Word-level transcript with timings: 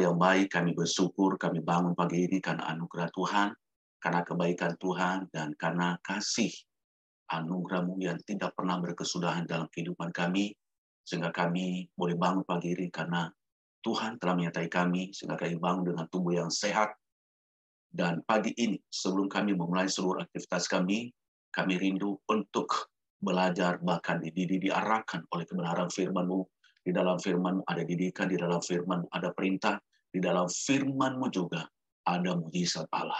Yang 0.00 0.16
baik, 0.16 0.48
kami 0.48 0.70
bersyukur, 0.72 1.36
kami 1.36 1.60
bangun 1.60 1.92
pagi 1.92 2.24
ini 2.24 2.40
karena 2.40 2.72
anugerah 2.72 3.12
Tuhan, 3.12 3.52
karena 4.00 4.20
kebaikan 4.24 4.72
Tuhan, 4.80 5.28
dan 5.28 5.52
karena 5.60 6.00
kasih 6.00 6.48
anugerahmu 7.28 8.00
yang 8.00 8.16
tidak 8.24 8.56
pernah 8.56 8.80
berkesudahan 8.80 9.44
dalam 9.44 9.68
kehidupan 9.68 10.08
kami, 10.08 10.56
sehingga 11.04 11.28
kami 11.28 11.84
boleh 11.92 12.16
bangun 12.16 12.48
pagi 12.48 12.72
ini 12.72 12.88
karena 12.88 13.28
Tuhan 13.84 14.16
telah 14.16 14.40
menyertai 14.40 14.72
kami, 14.72 15.12
sehingga 15.12 15.36
kami 15.36 15.60
bangun 15.60 15.92
dengan 15.92 16.08
tubuh 16.08 16.32
yang 16.32 16.48
sehat. 16.48 16.96
Dan 17.92 18.24
pagi 18.24 18.56
ini, 18.56 18.80
sebelum 18.88 19.28
kami 19.28 19.52
memulai 19.52 19.84
seluruh 19.84 20.24
aktivitas 20.24 20.64
kami, 20.64 21.12
kami 21.52 21.76
rindu 21.76 22.16
untuk 22.24 22.88
belajar, 23.20 23.76
bahkan 23.84 24.16
dididik, 24.16 24.64
diarahkan 24.64 25.28
oleh 25.28 25.44
kebenaran 25.44 25.92
firman-Mu, 25.92 26.40
di 26.80 26.90
dalam 26.96 27.20
firman 27.20 27.60
ada 27.68 27.84
didikan, 27.84 28.32
di 28.32 28.40
dalam 28.40 28.64
firman 28.64 29.04
ada 29.12 29.28
perintah, 29.36 29.76
di 30.10 30.18
dalam 30.18 30.50
firmanmu 30.50 31.30
juga 31.30 31.66
ada 32.06 32.34
mujizat 32.34 32.86
Allah. 32.90 33.18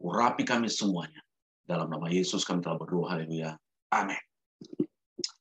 Urapi 0.00 0.46
kami 0.46 0.70
semuanya. 0.70 1.20
Dalam 1.66 1.90
nama 1.90 2.10
Yesus 2.10 2.42
kami 2.42 2.64
telah 2.64 2.78
berdoa. 2.80 3.14
Haleluya. 3.14 3.54
Amin. 3.94 4.18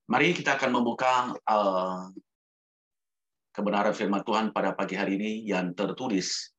Mari 0.09 0.33
kita 0.33 0.57
akan 0.57 0.71
membuka 0.73 1.33
uh, 1.45 2.09
kebenaran 3.53 3.93
firman 3.93 4.25
Tuhan 4.25 4.49
pada 4.49 4.73
pagi 4.73 4.97
hari 4.97 5.21
ini 5.21 5.31
yang 5.45 5.77
tertulis 5.77 6.53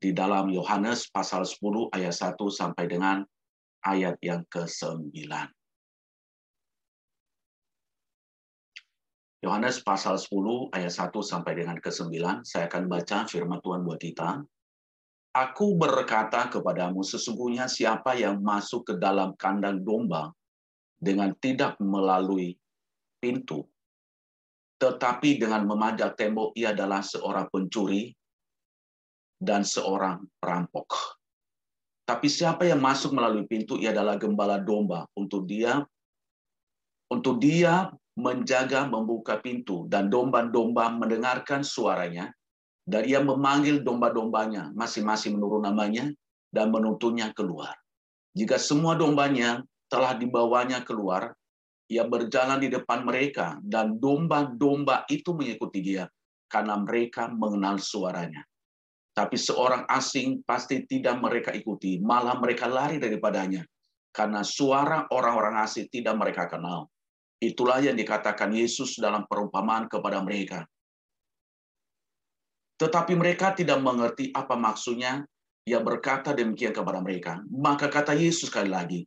di 0.00 0.12
dalam 0.16 0.48
Yohanes 0.48 1.08
pasal 1.12 1.44
10 1.44 1.92
ayat 1.96 2.12
1 2.12 2.36
sampai 2.48 2.84
dengan 2.88 3.24
ayat 3.84 4.16
yang 4.20 4.44
ke-9. 4.48 5.12
Yohanes 9.40 9.80
pasal 9.80 10.20
10 10.20 10.68
ayat 10.76 10.92
1 10.92 11.16
sampai 11.24 11.52
dengan 11.56 11.80
ke-9. 11.80 12.12
Saya 12.44 12.68
akan 12.68 12.84
baca 12.92 13.24
firman 13.24 13.60
Tuhan 13.64 13.80
buat 13.88 13.96
kita. 13.96 14.44
Aku 15.30 15.78
berkata 15.78 16.50
kepadamu, 16.50 17.00
sesungguhnya 17.00 17.70
siapa 17.70 18.18
yang 18.18 18.42
masuk 18.42 18.92
ke 18.92 18.94
dalam 19.00 19.32
kandang 19.38 19.80
domba 19.80 20.34
dengan 21.00 21.32
tidak 21.38 21.78
melalui 21.80 22.58
pintu, 23.22 23.64
tetapi 24.82 25.40
dengan 25.40 25.64
memanjat 25.64 26.18
tembok 26.18 26.52
ia 26.58 26.74
adalah 26.76 27.00
seorang 27.00 27.46
pencuri 27.48 28.12
dan 29.40 29.64
seorang 29.64 30.20
perampok. 30.36 31.16
Tapi 32.04 32.26
siapa 32.26 32.66
yang 32.66 32.82
masuk 32.82 33.14
melalui 33.14 33.46
pintu 33.46 33.78
ia 33.78 33.94
adalah 33.94 34.18
gembala 34.18 34.58
domba 34.58 35.06
untuk 35.14 35.46
dia 35.46 35.80
untuk 37.06 37.38
dia 37.38 37.86
menjaga 38.20 38.84
membuka 38.84 39.40
pintu 39.40 39.88
dan 39.88 40.12
domba-domba 40.12 40.92
mendengarkan 40.92 41.64
suaranya 41.64 42.28
dan 42.84 43.08
ia 43.08 43.24
memanggil 43.24 43.80
domba-dombanya 43.80 44.76
masing-masing 44.76 45.40
menurut 45.40 45.64
namanya 45.64 46.12
dan 46.52 46.68
menuntunnya 46.68 47.32
keluar. 47.32 47.72
Jika 48.36 48.60
semua 48.60 48.94
dombanya 48.94 49.64
telah 49.90 50.14
dibawanya 50.14 50.84
keluar, 50.84 51.34
ia 51.90 52.06
berjalan 52.06 52.62
di 52.62 52.70
depan 52.70 53.02
mereka 53.02 53.58
dan 53.62 53.98
domba-domba 53.98 55.06
itu 55.10 55.34
mengikuti 55.34 55.82
dia 55.82 56.06
karena 56.46 56.78
mereka 56.78 57.30
mengenal 57.30 57.78
suaranya. 57.78 58.42
Tapi 59.10 59.34
seorang 59.34 59.90
asing 59.90 60.46
pasti 60.46 60.86
tidak 60.86 61.18
mereka 61.18 61.50
ikuti, 61.50 61.98
malah 61.98 62.38
mereka 62.38 62.70
lari 62.70 63.02
daripadanya 63.02 63.66
karena 64.10 64.42
suara 64.42 65.06
orang-orang 65.14 65.62
asing 65.62 65.86
tidak 65.90 66.18
mereka 66.18 66.50
kenal. 66.50 66.89
Itulah 67.40 67.80
yang 67.80 67.96
dikatakan 67.96 68.52
Yesus 68.52 69.00
dalam 69.00 69.24
perumpamaan 69.24 69.88
kepada 69.88 70.20
mereka. 70.20 70.68
Tetapi 72.76 73.16
mereka 73.16 73.56
tidak 73.56 73.80
mengerti 73.80 74.28
apa 74.32 74.56
maksudnya. 74.56 75.24
Ia 75.68 75.80
berkata 75.80 76.32
demikian 76.32 76.72
kepada 76.72 77.00
mereka. 77.04 77.40
Maka 77.52 77.92
kata 77.92 78.16
Yesus 78.16 78.48
sekali 78.48 78.72
lagi, 78.72 79.04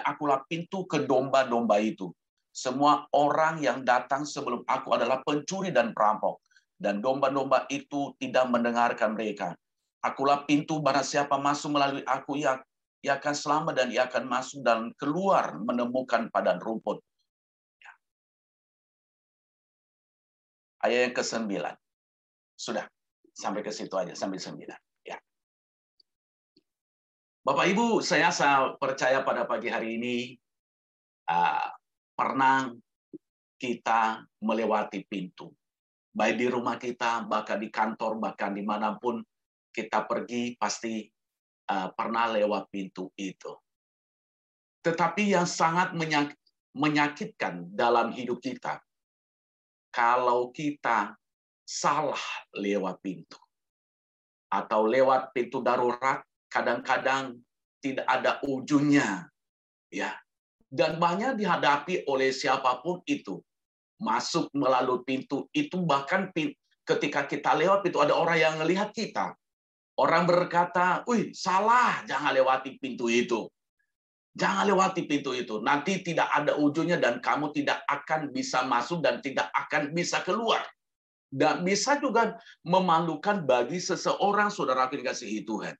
Akulah 0.00 0.40
pintu 0.48 0.88
ke 0.88 1.04
domba-domba 1.04 1.76
itu. 1.80 2.08
Semua 2.50 3.04
orang 3.12 3.60
yang 3.60 3.84
datang 3.84 4.24
sebelum 4.24 4.64
aku 4.64 4.96
adalah 4.96 5.20
pencuri 5.20 5.70
dan 5.70 5.92
perampok. 5.92 6.40
Dan 6.80 7.04
domba-domba 7.04 7.68
itu 7.68 8.16
tidak 8.16 8.48
mendengarkan 8.48 9.12
mereka. 9.12 9.52
Akulah 10.00 10.48
pintu 10.48 10.80
barang 10.80 11.04
siapa 11.04 11.36
masuk 11.36 11.76
melalui 11.76 12.00
aku, 12.08 12.40
ia, 12.40 12.56
ia 13.04 13.20
akan 13.20 13.34
selamat 13.36 13.72
dan 13.76 13.88
ia 13.92 14.08
akan 14.08 14.24
masuk 14.24 14.64
dan 14.64 14.88
keluar 14.96 15.60
menemukan 15.60 16.32
padan 16.32 16.56
rumput. 16.56 17.04
Ayat 20.84 21.12
yang 21.12 21.14
ke-9. 21.14 21.52
Sudah, 22.56 22.84
sampai 23.32 23.60
ke 23.64 23.72
situ 23.72 23.92
aja, 23.96 24.12
sampai 24.16 24.40
9. 24.40 24.68
Ya. 25.04 25.16
Bapak 27.44 27.66
Ibu, 27.72 28.04
saya, 28.04 28.32
percaya 28.76 29.24
pada 29.24 29.44
pagi 29.44 29.68
hari 29.72 29.96
ini 29.96 30.16
uh, 31.28 31.68
pernah 32.16 32.72
kita 33.60 34.24
melewati 34.40 35.04
pintu. 35.04 35.52
Baik 36.10 36.36
di 36.36 36.46
rumah 36.50 36.76
kita, 36.80 37.24
bahkan 37.28 37.60
di 37.60 37.70
kantor, 37.70 38.18
bahkan 38.18 38.52
di 38.56 38.64
mana 38.64 38.96
pun 38.96 39.22
kita 39.70 40.04
pergi, 40.04 40.58
pasti 40.58 41.06
uh, 41.70 41.88
pernah 41.94 42.28
lewat 42.34 42.68
pintu 42.72 43.12
itu. 43.14 43.52
Tetapi 44.80 45.36
yang 45.36 45.44
sangat 45.44 45.92
menyakitkan 46.72 47.68
dalam 47.68 48.10
hidup 48.16 48.40
kita 48.40 48.80
kalau 49.90 50.54
kita 50.54 51.14
salah 51.66 52.22
lewat 52.54 52.98
pintu 53.02 53.38
atau 54.50 54.86
lewat 54.86 55.30
pintu 55.30 55.62
darurat 55.62 56.22
kadang-kadang 56.50 57.38
tidak 57.78 58.06
ada 58.10 58.42
ujungnya 58.42 59.30
ya. 59.90 60.14
Dan 60.70 61.02
banyak 61.02 61.34
dihadapi 61.34 62.06
oleh 62.06 62.30
siapa 62.30 62.78
pun 62.78 63.02
itu. 63.06 63.42
Masuk 63.98 64.48
melalui 64.54 65.02
pintu 65.02 65.50
itu 65.50 65.82
bahkan 65.82 66.30
ketika 66.86 67.26
kita 67.26 67.58
lewat 67.58 67.82
pintu 67.82 67.98
ada 67.98 68.14
orang 68.14 68.38
yang 68.38 68.54
melihat 68.62 68.94
kita. 68.94 69.34
Orang 69.98 70.24
berkata, 70.30 71.02
"Wih, 71.04 71.34
salah, 71.34 72.06
jangan 72.06 72.32
lewati 72.32 72.78
pintu 72.78 73.10
itu." 73.10 73.50
Jangan 74.38 74.70
lewati 74.70 75.10
pintu 75.10 75.34
itu. 75.34 75.58
Nanti 75.58 76.00
tidak 76.06 76.30
ada 76.30 76.54
ujungnya 76.54 77.02
dan 77.02 77.18
kamu 77.18 77.50
tidak 77.50 77.82
akan 77.90 78.30
bisa 78.30 78.62
masuk 78.62 79.02
dan 79.02 79.18
tidak 79.18 79.50
akan 79.54 79.90
bisa 79.90 80.22
keluar. 80.22 80.62
Dan 81.30 81.62
bisa 81.62 81.98
juga 81.98 82.38
memalukan 82.66 83.42
bagi 83.42 83.78
seseorang 83.78 84.50
saudara 84.50 84.86
dikasihi 84.90 85.46
Tuhan. 85.46 85.74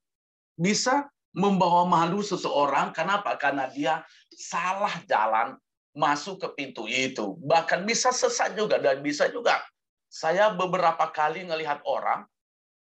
Bisa 0.58 1.06
membawa 1.34 1.86
malu 1.86 2.22
seseorang. 2.22 2.90
Kenapa? 2.90 3.38
Karena 3.38 3.70
dia 3.70 4.02
salah 4.34 4.94
jalan 5.06 5.54
masuk 5.94 6.42
ke 6.42 6.48
pintu 6.58 6.86
itu. 6.86 7.38
Bahkan 7.42 7.86
bisa 7.86 8.14
sesat 8.14 8.54
juga 8.54 8.78
dan 8.78 9.02
bisa 9.02 9.30
juga. 9.30 9.62
Saya 10.10 10.50
beberapa 10.50 11.06
kali 11.14 11.46
melihat 11.46 11.78
orang 11.86 12.26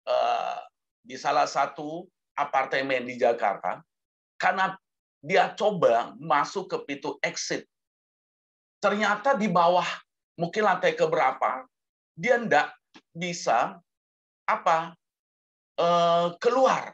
uh, 0.09 0.59
di 1.05 1.17
salah 1.21 1.45
satu 1.45 2.09
apartemen 2.33 3.05
di 3.05 3.21
Jakarta 3.21 3.85
karena 4.41 4.73
dia 5.23 5.55
coba 5.55 6.13
masuk 6.19 6.67
ke 6.67 6.77
pintu 6.83 7.17
exit. 7.23 7.65
Ternyata 8.83 9.39
di 9.39 9.47
bawah 9.47 9.87
mungkin 10.35 10.67
lantai 10.67 10.99
keberapa 10.99 11.63
dia 12.19 12.43
tidak 12.43 12.75
bisa 13.15 13.79
apa 14.45 14.93
eh, 15.79 16.29
keluar. 16.43 16.91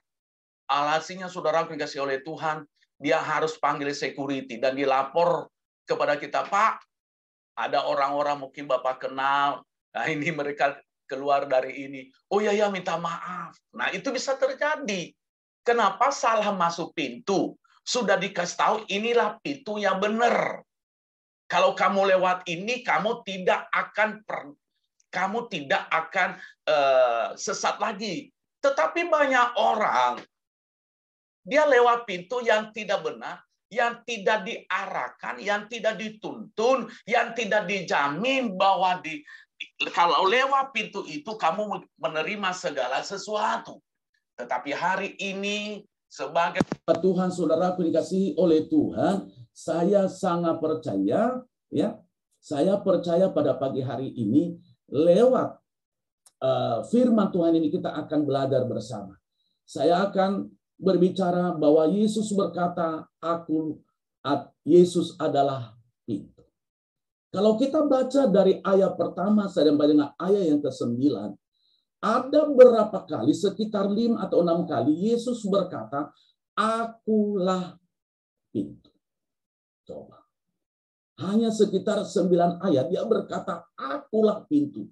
Alhasilnya 0.69 1.33
saudara 1.33 1.65
dikasih 1.65 2.05
oleh 2.05 2.21
Tuhan, 2.21 2.69
dia 3.01 3.17
harus 3.25 3.57
panggil 3.57 3.89
security 3.97 4.61
dan 4.61 4.77
dilapor 4.77 5.49
kepada 5.89 6.21
kita, 6.21 6.45
Pak, 6.45 6.85
ada 7.57 7.89
orang-orang 7.89 8.45
mungkin 8.45 8.69
Bapak 8.69 9.09
kenal, 9.09 9.65
nah 9.97 10.05
ini 10.05 10.29
mereka 10.29 10.77
keluar 11.09 11.49
dari 11.49 11.89
ini. 11.89 12.13
Oh 12.29 12.45
ya 12.45 12.53
ya 12.53 12.69
minta 12.69 13.01
maaf. 13.01 13.57
Nah 13.73 13.89
itu 13.97 14.13
bisa 14.13 14.37
terjadi. 14.37 15.09
Kenapa 15.65 16.13
salah 16.13 16.53
masuk 16.53 16.93
pintu? 16.93 17.57
Sudah 17.89 18.21
dikasih 18.21 18.57
tahu 18.61 18.77
inilah 18.93 19.41
pintu 19.41 19.81
yang 19.81 19.97
benar. 19.97 20.61
Kalau 21.49 21.73
kamu 21.73 22.13
lewat 22.13 22.45
ini, 22.45 22.85
kamu 22.85 23.25
tidak 23.25 23.73
akan 23.73 24.21
per, 24.29 24.53
kamu 25.09 25.49
tidak 25.49 25.89
akan 25.89 26.37
uh, 26.69 27.33
sesat 27.33 27.81
lagi. 27.81 28.29
Tetapi 28.61 29.09
banyak 29.09 29.57
orang 29.57 30.21
dia 31.49 31.65
lewat 31.65 32.05
pintu 32.05 32.45
yang 32.45 32.69
tidak 32.77 33.01
benar, 33.01 33.41
yang 33.73 34.05
tidak 34.05 34.45
diarahkan, 34.45 35.41
yang 35.41 35.65
tidak 35.73 35.97
dituntun, 35.97 36.93
yang 37.09 37.33
tidak 37.33 37.65
dijamin 37.65 38.53
bahwa 38.53 39.01
di 39.01 39.25
kalau 39.97 40.29
lewat 40.29 40.77
pintu 40.77 41.09
itu 41.09 41.33
kamu 41.41 41.89
menerima 41.97 42.53
segala 42.53 43.01
sesuatu. 43.01 43.81
Tetapi 44.37 44.71
hari 44.77 45.17
ini 45.17 45.81
sebagai 46.09 46.65
Tuhan 46.89 47.29
saudaraku 47.29 47.85
dikasihi 47.85 48.35
oleh 48.41 48.65
Tuhan, 48.67 49.29
saya 49.53 50.09
sangat 50.09 50.59
percaya 50.59 51.45
ya. 51.69 52.01
Saya 52.39 52.79
percaya 52.81 53.29
pada 53.35 53.59
pagi 53.59 53.83
hari 53.83 54.15
ini 54.15 54.57
lewat 54.89 55.59
uh, 56.41 56.87
firman 56.87 57.29
Tuhan 57.35 57.59
ini 57.59 57.69
kita 57.69 57.93
akan 57.93 58.25
belajar 58.25 58.63
bersama. 58.65 59.19
Saya 59.69 60.07
akan 60.07 60.49
berbicara 60.79 61.53
bahwa 61.59 61.91
Yesus 61.91 62.31
berkata, 62.33 63.05
"Aku 63.19 63.83
Yesus 64.65 65.19
adalah 65.19 65.75
pintu." 66.07 66.47
Kalau 67.29 67.61
kita 67.61 67.85
baca 67.85 68.25
dari 68.31 68.63
ayat 68.65 68.97
pertama 68.97 69.51
sampai 69.51 69.87
dengan 69.93 70.17
ayat 70.17 70.49
yang 70.49 70.65
ke-9, 70.65 70.97
ada 71.99 72.47
berapa 72.47 73.05
kali, 73.07 73.35
sekitar 73.35 73.91
lima 73.91 74.23
atau 74.23 74.43
enam 74.47 74.63
kali, 74.65 75.11
Yesus 75.11 75.43
berkata, 75.47 76.15
Akulah 76.55 77.79
pintu. 78.55 78.91
Coba. 79.87 80.23
Hanya 81.19 81.51
sekitar 81.51 82.07
sembilan 82.07 82.63
ayat, 82.63 82.91
dia 82.91 83.03
berkata, 83.03 83.67
Akulah 83.75 84.47
pintu. 84.47 84.87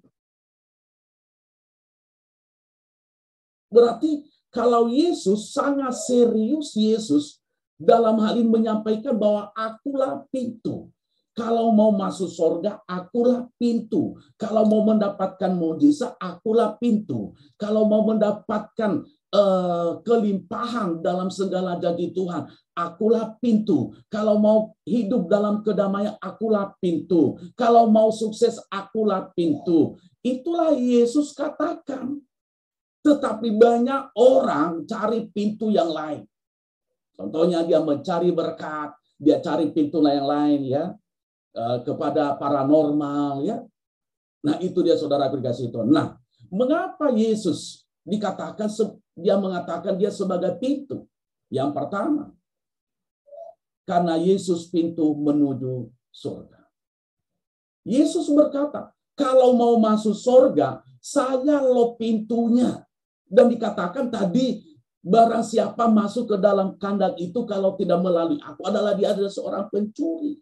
Berarti 3.67 4.23
kalau 4.47 4.87
Yesus 4.87 5.51
sangat 5.51 5.93
serius 6.07 6.73
Yesus 6.73 7.43
dalam 7.77 8.17
hal 8.23 8.41
ini 8.41 8.49
menyampaikan 8.49 9.13
bahwa 9.13 9.53
akulah 9.53 10.25
pintu. 10.33 10.89
Kalau 11.37 11.69
mau 11.69 11.93
masuk 11.93 12.33
surga, 12.33 12.81
akulah 12.89 13.45
pintu. 13.61 14.17
Kalau 14.41 14.65
mau 14.65 14.81
mendapatkan 14.89 15.53
mujizat, 15.53 16.17
akulah 16.17 16.81
pintu. 16.81 17.37
Kalau 17.61 17.85
mau 17.85 18.01
mendapatkan 18.09 19.05
uh, 19.37 20.01
kelimpahan 20.01 20.97
dalam 20.97 21.29
segala 21.29 21.77
janji 21.77 22.09
Tuhan, 22.09 22.49
akulah 22.73 23.37
pintu. 23.37 23.93
Kalau 24.09 24.41
mau 24.41 24.73
hidup 24.81 25.29
dalam 25.29 25.61
kedamaian, 25.61 26.17
akulah 26.17 26.73
pintu. 26.81 27.37
Kalau 27.53 27.85
mau 27.85 28.09
sukses, 28.09 28.57
akulah 28.73 29.29
pintu. 29.37 29.93
Itulah 30.25 30.73
Yesus 30.73 31.37
katakan. 31.37 32.17
Tetapi 33.05 33.53
banyak 33.53 34.09
orang 34.17 34.89
cari 34.89 35.29
pintu 35.29 35.69
yang 35.69 35.93
lain. 35.93 36.25
Contohnya 37.13 37.61
dia 37.61 37.77
mencari 37.77 38.33
berkat, 38.33 38.97
dia 39.21 39.37
cari 39.37 39.69
pintu 39.69 40.01
yang 40.01 40.25
lain 40.25 40.61
ya 40.65 40.97
kepada 41.81 42.37
paranormal 42.37 43.41
ya. 43.41 43.57
Nah, 44.45 44.55
itu 44.61 44.85
dia 44.85 44.93
saudara 44.93 45.27
aplikasi 45.27 45.73
itu. 45.73 45.81
Nah, 45.83 46.15
mengapa 46.53 47.09
Yesus 47.09 47.83
dikatakan 48.05 48.69
dia 49.17 49.35
mengatakan 49.35 49.97
dia 49.97 50.13
sebagai 50.13 50.55
pintu? 50.61 51.09
Yang 51.49 51.71
pertama, 51.73 52.31
karena 53.87 54.19
Yesus 54.19 54.67
pintu 54.67 55.15
menuju 55.15 55.87
surga. 56.11 56.59
Yesus 57.87 58.27
berkata, 58.27 58.91
kalau 59.15 59.55
mau 59.55 59.79
masuk 59.79 60.11
surga, 60.11 60.83
saya 60.99 61.63
lo 61.63 61.95
pintunya. 61.95 62.83
Dan 63.23 63.47
dikatakan 63.47 64.11
tadi, 64.11 64.59
barang 64.99 65.43
siapa 65.43 65.87
masuk 65.87 66.35
ke 66.35 66.37
dalam 66.37 66.75
kandang 66.75 67.15
itu 67.15 67.47
kalau 67.47 67.79
tidak 67.79 68.03
melalui 68.03 68.39
aku 68.43 68.67
adalah 68.67 68.91
dia 68.91 69.15
adalah 69.15 69.31
seorang 69.31 69.65
pencuri. 69.71 70.35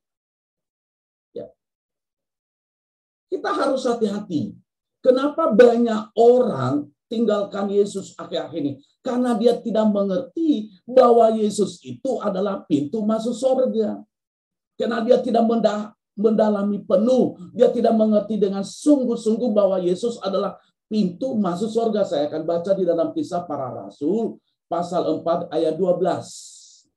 Kita 3.35 3.51
harus 3.51 3.83
hati-hati. 3.83 4.55
Kenapa 5.03 5.51
banyak 5.51 6.15
orang 6.15 6.87
tinggalkan 7.11 7.67
Yesus 7.67 8.15
akhir-akhir 8.15 8.59
ini? 8.63 8.73
Karena 9.03 9.35
dia 9.35 9.59
tidak 9.59 9.91
mengerti 9.91 10.71
bahwa 10.87 11.35
Yesus 11.35 11.83
itu 11.83 12.23
adalah 12.23 12.63
pintu 12.63 13.03
masuk 13.03 13.35
surga. 13.35 13.99
Karena 14.79 15.03
dia 15.03 15.19
tidak 15.19 15.43
mendalami 16.15 16.79
penuh. 16.79 17.35
Dia 17.51 17.67
tidak 17.75 17.91
mengerti 17.91 18.39
dengan 18.39 18.63
sungguh-sungguh 18.63 19.51
bahwa 19.51 19.83
Yesus 19.83 20.15
adalah 20.23 20.55
pintu 20.87 21.35
masuk 21.35 21.67
surga. 21.67 22.07
Saya 22.07 22.31
akan 22.31 22.47
baca 22.47 22.71
di 22.71 22.87
dalam 22.87 23.11
kisah 23.11 23.43
para 23.43 23.67
rasul 23.75 24.39
pasal 24.71 25.03
4 25.21 25.51
ayat 25.51 25.75
12. 25.75 26.95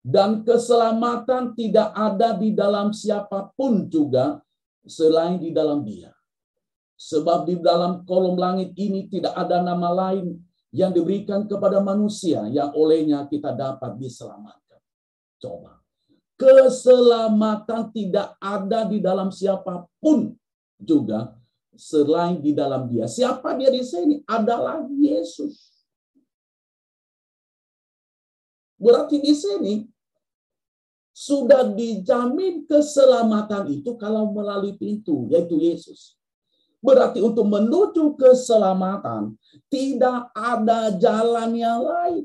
Dan 0.00 0.44
keselamatan 0.44 1.56
tidak 1.56 1.96
ada 1.96 2.36
di 2.36 2.52
dalam 2.52 2.92
siapa 2.92 3.52
pun 3.56 3.88
juga 3.88 4.36
selain 4.84 5.40
di 5.40 5.52
dalam 5.52 5.84
dia. 5.84 6.12
Sebab 7.00 7.48
di 7.48 7.56
dalam 7.60 8.04
kolom 8.04 8.36
langit 8.36 8.76
ini 8.76 9.08
tidak 9.08 9.32
ada 9.32 9.64
nama 9.64 9.88
lain 9.88 10.36
yang 10.70 10.92
diberikan 10.92 11.48
kepada 11.48 11.80
manusia 11.80 12.44
yang 12.52 12.70
olehnya 12.76 13.24
kita 13.26 13.56
dapat 13.56 13.96
diselamatkan. 13.96 14.80
Coba. 15.40 15.80
Keselamatan 16.36 17.92
tidak 17.92 18.36
ada 18.40 18.84
di 18.88 19.00
dalam 19.00 19.32
siapa 19.32 19.88
pun 20.00 20.32
juga 20.76 21.36
selain 21.76 22.40
di 22.40 22.52
dalam 22.52 22.88
dia. 22.88 23.08
Siapa 23.08 23.56
dia 23.56 23.72
di 23.72 23.84
sini? 23.84 24.20
Adalah 24.24 24.84
Yesus. 24.88 25.84
Berarti 28.80 29.20
di 29.20 29.36
sini 29.36 29.84
sudah 31.20 31.68
dijamin 31.76 32.64
keselamatan 32.64 33.68
itu 33.68 33.92
kalau 34.00 34.32
melalui 34.32 34.72
pintu, 34.80 35.28
yaitu 35.28 35.60
Yesus. 35.60 36.16
Berarti 36.80 37.20
untuk 37.20 37.44
menuju 37.44 38.16
keselamatan 38.16 39.36
tidak 39.68 40.32
ada 40.32 40.96
jalan 40.96 41.52
yang 41.52 41.84
lain. 41.84 42.24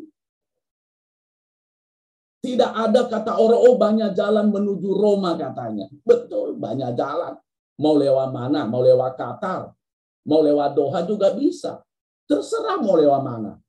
Tidak 2.39 2.71
ada 2.71 3.09
kata 3.12 3.36
orang, 3.36 3.59
oh 3.59 3.75
banyak 3.75 4.15
jalan 4.15 4.47
menuju 4.47 4.88
Roma 4.95 5.36
katanya. 5.36 5.91
Betul, 6.07 6.56
banyak 6.56 6.95
jalan. 6.95 7.36
Mau 7.75 8.00
lewat 8.00 8.31
mana? 8.31 8.63
Mau 8.63 8.80
lewat 8.80 9.19
Qatar. 9.19 9.75
Mau 10.24 10.39
lewat 10.39 10.71
Doha 10.71 11.03
juga 11.03 11.36
bisa. 11.36 11.83
Terserah 12.24 12.80
mau 12.80 12.95
lewat 12.95 13.21
mana. 13.25 13.59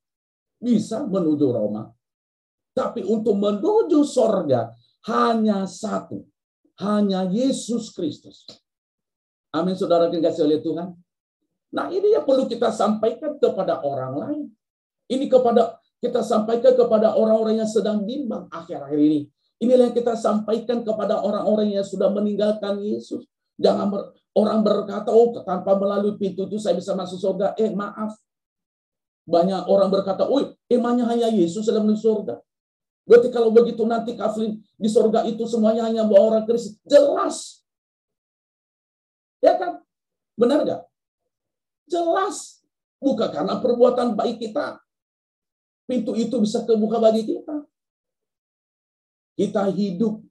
Bisa 0.60 1.02
menuju 1.02 1.46
Roma. 1.50 1.90
Tapi 2.76 3.00
untuk 3.02 3.40
menuju 3.40 4.04
sorga, 4.04 4.70
hanya 5.06 5.64
satu. 5.64 6.26
Hanya 6.76 7.24
Yesus 7.24 7.88
Kristus. 7.94 8.44
Amin, 9.48 9.72
saudara 9.72 10.12
dikasih 10.12 10.44
oleh 10.44 10.60
Tuhan. 10.60 10.92
Nah, 11.72 11.88
ini 11.88 12.12
yang 12.12 12.28
perlu 12.28 12.44
kita 12.44 12.68
sampaikan 12.68 13.40
kepada 13.40 13.80
orang 13.80 14.12
lain. 14.12 14.44
Ini 15.08 15.24
kepada 15.32 15.80
kita 16.04 16.20
sampaikan 16.20 16.76
kepada 16.76 17.16
orang-orang 17.16 17.64
yang 17.64 17.70
sedang 17.70 18.04
bimbang 18.04 18.44
akhir-akhir 18.52 19.00
ini. 19.00 19.20
Inilah 19.56 19.88
yang 19.88 19.96
kita 19.96 20.12
sampaikan 20.20 20.84
kepada 20.84 21.16
orang-orang 21.24 21.72
yang 21.72 21.86
sudah 21.86 22.12
meninggalkan 22.12 22.76
Yesus. 22.84 23.24
Jangan 23.56 23.88
ber, 23.88 24.12
orang 24.36 24.60
berkata, 24.60 25.08
oh 25.08 25.32
tanpa 25.40 25.72
melalui 25.80 26.20
pintu 26.20 26.44
itu 26.44 26.60
saya 26.60 26.76
bisa 26.76 26.92
masuk 26.92 27.16
surga. 27.16 27.56
Eh 27.56 27.72
maaf. 27.72 28.12
Banyak 29.24 29.64
orang 29.72 29.88
berkata, 29.88 30.28
oh 30.28 30.52
emangnya 30.68 31.08
hanya 31.08 31.32
Yesus 31.32 31.64
dalam 31.64 31.88
surga. 31.88 32.36
Berarti 33.06 33.30
kalau 33.30 33.54
begitu 33.54 33.86
nanti 33.86 34.18
kafir 34.18 34.58
di 34.58 34.88
sorga 34.90 35.22
itu 35.22 35.46
semuanya 35.46 35.86
hanya 35.86 36.02
orang 36.10 36.42
Kristen. 36.42 36.74
Jelas. 36.90 37.62
Ya 39.38 39.54
kan? 39.54 39.78
Benar 40.34 40.66
nggak? 40.66 40.82
Jelas. 41.86 42.66
Bukan 42.98 43.30
karena 43.30 43.62
perbuatan 43.62 44.18
baik 44.18 44.42
kita. 44.42 44.82
Pintu 45.86 46.18
itu 46.18 46.34
bisa 46.42 46.66
kebuka 46.66 46.98
bagi 46.98 47.22
kita. 47.22 47.62
Kita 49.38 49.70
hidup. 49.70 50.26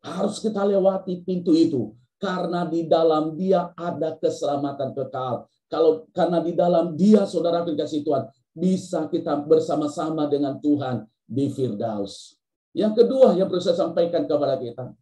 Harus 0.00 0.40
kita 0.40 0.64
lewati 0.64 1.20
pintu 1.20 1.52
itu. 1.52 1.92
Karena 2.16 2.64
di 2.64 2.88
dalam 2.88 3.36
dia 3.36 3.76
ada 3.76 4.16
keselamatan 4.16 4.96
kekal. 4.96 5.44
Kalau 5.68 6.06
karena 6.14 6.40
di 6.40 6.56
dalam 6.56 6.94
dia 6.96 7.26
saudara 7.28 7.66
kasih 7.66 8.06
Tuhan 8.06 8.30
bisa 8.56 9.04
kita 9.10 9.36
bersama-sama 9.44 10.24
dengan 10.30 10.56
Tuhan 10.56 11.04
di 11.28 11.52
Firdaus. 11.52 12.38
Yang 12.72 13.04
kedua 13.04 13.36
yang 13.36 13.50
perlu 13.50 13.60
saya 13.60 13.76
sampaikan 13.76 14.24
kepada 14.24 14.56
kita. 14.56 14.96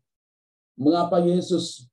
Mengapa 0.74 1.22
Yesus 1.22 1.86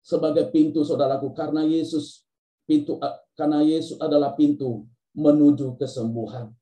sebagai 0.00 0.48
pintu 0.48 0.80
saudaraku? 0.80 1.36
Karena 1.36 1.60
Yesus 1.66 2.24
pintu 2.64 2.96
karena 3.36 3.60
Yesus 3.60 4.00
adalah 4.00 4.32
pintu 4.32 4.88
menuju 5.12 5.76
kesembuhan. 5.76 6.52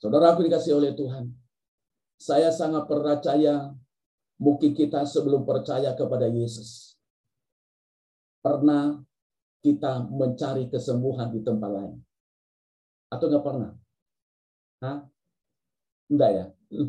Saudaraku 0.00 0.48
dikasih 0.48 0.80
oleh 0.80 0.92
Tuhan. 0.96 1.30
Saya 2.16 2.54
sangat 2.54 2.86
percaya 2.86 3.74
mungkin 4.42 4.74
kita 4.74 5.06
sebelum 5.06 5.46
percaya 5.46 5.94
kepada 5.94 6.26
Yesus 6.26 6.98
pernah 8.42 8.98
kita 9.62 10.10
mencari 10.10 10.66
kesembuhan 10.66 11.30
di 11.30 11.46
tempat 11.46 11.70
lain? 11.70 11.94
Atau 13.06 13.30
nggak 13.30 13.44
pernah? 13.46 13.70
Hah? 14.82 15.06
Enggak 16.10 16.30
ya? 16.34 16.46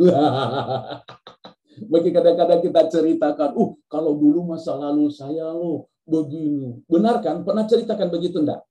Bagi 1.93 2.09
kadang-kadang 2.09 2.61
kita 2.65 2.81
ceritakan, 2.89 3.53
uh 3.53 3.71
kalau 3.85 4.17
dulu 4.17 4.49
masa 4.49 4.73
lalu 4.73 5.13
saya 5.13 5.53
lo 5.53 5.93
begini. 6.09 6.81
Benar 6.89 7.21
kan? 7.21 7.45
Pernah 7.45 7.69
ceritakan 7.69 8.09
begitu 8.09 8.41
enggak? 8.41 8.65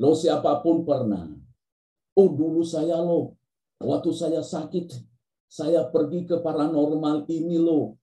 Lo 0.00 0.16
siapa 0.16 0.64
pun 0.64 0.88
pernah. 0.88 1.28
Oh 2.16 2.28
dulu 2.32 2.64
saya 2.64 2.96
lo, 3.04 3.36
waktu 3.84 4.10
saya 4.16 4.40
sakit, 4.40 4.96
saya 5.48 5.88
pergi 5.88 6.28
ke 6.28 6.44
paranormal 6.44 7.24
ini 7.32 7.56
lo. 7.56 7.96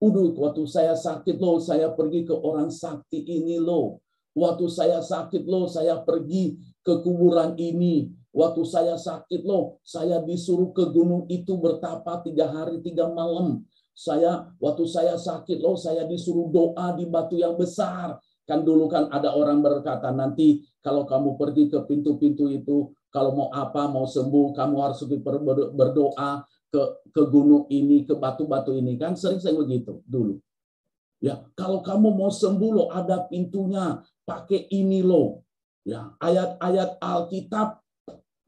Udah, 0.00 0.32
waktu 0.32 0.64
saya 0.64 0.96
sakit 0.96 1.36
loh, 1.36 1.60
saya 1.60 1.92
pergi 1.92 2.24
ke 2.24 2.32
orang 2.32 2.72
sakti 2.72 3.20
ini 3.20 3.60
loh. 3.60 4.00
Waktu 4.32 4.68
saya 4.72 5.04
sakit 5.04 5.44
loh, 5.44 5.68
saya 5.68 6.00
pergi 6.00 6.56
ke 6.80 7.04
kuburan 7.04 7.52
ini. 7.60 8.08
Waktu 8.30 8.62
saya 8.62 8.94
sakit 8.96 9.42
loh, 9.44 9.82
saya 9.84 10.22
disuruh 10.22 10.70
ke 10.70 10.88
gunung 10.88 11.26
itu 11.28 11.58
bertapa 11.58 12.22
tiga 12.24 12.48
hari 12.48 12.80
tiga 12.80 13.10
malam. 13.10 13.66
Saya 13.90 14.48
waktu 14.56 14.88
saya 14.88 15.18
sakit 15.20 15.60
loh, 15.60 15.76
saya 15.76 16.08
disuruh 16.08 16.48
doa 16.48 16.96
di 16.96 17.04
batu 17.04 17.36
yang 17.36 17.58
besar. 17.58 18.16
Kan 18.48 18.64
dulu 18.64 18.88
kan 18.88 19.10
ada 19.12 19.34
orang 19.36 19.60
berkata 19.60 20.14
nanti 20.14 20.64
kalau 20.80 21.04
kamu 21.04 21.36
pergi 21.36 21.68
ke 21.68 21.84
pintu-pintu 21.84 22.48
itu, 22.48 22.88
kalau 23.12 23.34
mau 23.34 23.48
apa, 23.52 23.90
mau 23.90 24.06
sembuh, 24.06 24.54
kamu 24.56 24.76
harus 24.80 25.04
berdoa 25.74 26.40
ke 26.70 26.82
ke 27.10 27.22
gunung 27.26 27.66
ini, 27.66 28.06
ke 28.06 28.14
batu-batu 28.14 28.70
ini 28.78 28.94
kan 28.94 29.18
sering 29.18 29.42
saya 29.42 29.58
begitu 29.58 30.00
dulu. 30.06 30.38
Ya, 31.20 31.44
kalau 31.52 31.84
kamu 31.84 32.16
mau 32.16 32.32
sembuh 32.32 32.70
loh 32.72 32.88
ada 32.88 33.28
pintunya, 33.28 34.00
pakai 34.24 34.70
ini 34.72 35.04
loh. 35.04 35.44
Ya, 35.84 36.16
ayat-ayat 36.16 36.96
Alkitab 36.96 37.82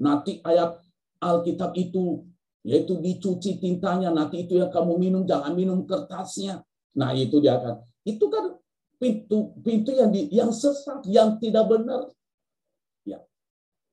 nanti 0.00 0.40
ayat 0.40 0.80
Alkitab 1.20 1.76
itu 1.76 2.24
yaitu 2.62 2.94
dicuci 3.02 3.58
tintanya, 3.58 4.14
nanti 4.14 4.46
itu 4.46 4.56
yang 4.56 4.70
kamu 4.70 4.94
minum 4.94 5.22
jangan 5.26 5.52
minum 5.52 5.82
kertasnya. 5.82 6.62
Nah, 6.94 7.10
itu 7.12 7.42
dia 7.42 7.58
kan. 7.58 7.82
Itu 8.06 8.30
kan 8.30 8.54
pintu 9.02 9.50
pintu 9.66 9.90
yang 9.90 10.14
di, 10.14 10.30
yang 10.30 10.54
sesat, 10.54 11.02
yang 11.10 11.42
tidak 11.42 11.66
benar. 11.66 12.06
Ya. 13.02 13.18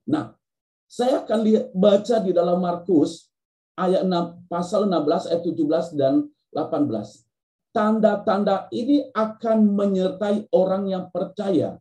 Nah, 0.05 0.38
saya 0.86 1.25
akan 1.25 1.39
lihat 1.41 1.65
baca 1.74 2.15
di 2.21 2.31
dalam 2.33 2.62
Markus 2.62 3.28
ayat 3.79 4.03
6, 4.03 4.51
pasal 4.51 4.91
16 4.91 5.31
ayat 5.31 5.43
17 5.48 5.95
dan 5.95 6.27
18. 6.51 7.24
Tanda-tanda 7.71 8.67
ini 8.75 9.07
akan 9.15 9.71
menyertai 9.77 10.51
orang 10.51 10.91
yang 10.91 11.07
percaya. 11.07 11.79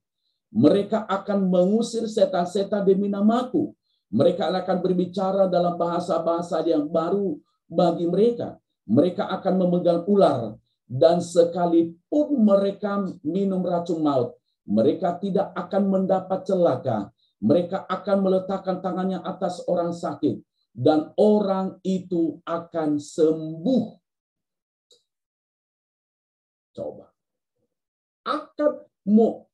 Mereka 0.55 1.11
akan 1.11 1.50
mengusir 1.50 2.07
setan-setan 2.07 2.87
demi 2.87 3.11
namaku. 3.11 3.75
Mereka 4.09 4.49
akan 4.49 4.78
berbicara 4.81 5.50
dalam 5.50 5.76
bahasa-bahasa 5.76 6.64
yang 6.64 6.88
baru 6.88 7.37
bagi 7.69 8.09
mereka. 8.09 8.57
Mereka 8.88 9.28
akan 9.28 9.55
memegang 9.61 10.09
ular 10.09 10.57
dan 10.88 11.21
sekalipun 11.21 12.33
mereka 12.40 13.05
minum 13.21 13.61
racun 13.61 14.00
maut, 14.00 14.40
mereka 14.64 15.21
tidak 15.21 15.52
akan 15.52 15.83
mendapat 15.93 16.49
celaka. 16.49 17.12
Mereka 17.38 17.87
akan 17.87 18.17
meletakkan 18.25 18.83
tangannya 18.83 19.23
atas 19.23 19.62
orang 19.71 19.95
sakit 19.95 20.48
dan 20.78 21.11
orang 21.18 21.82
itu 21.82 22.38
akan 22.47 23.02
sembuh. 23.02 23.99
Coba. 26.70 27.11
Akan 28.23 28.87
mau 29.02 29.50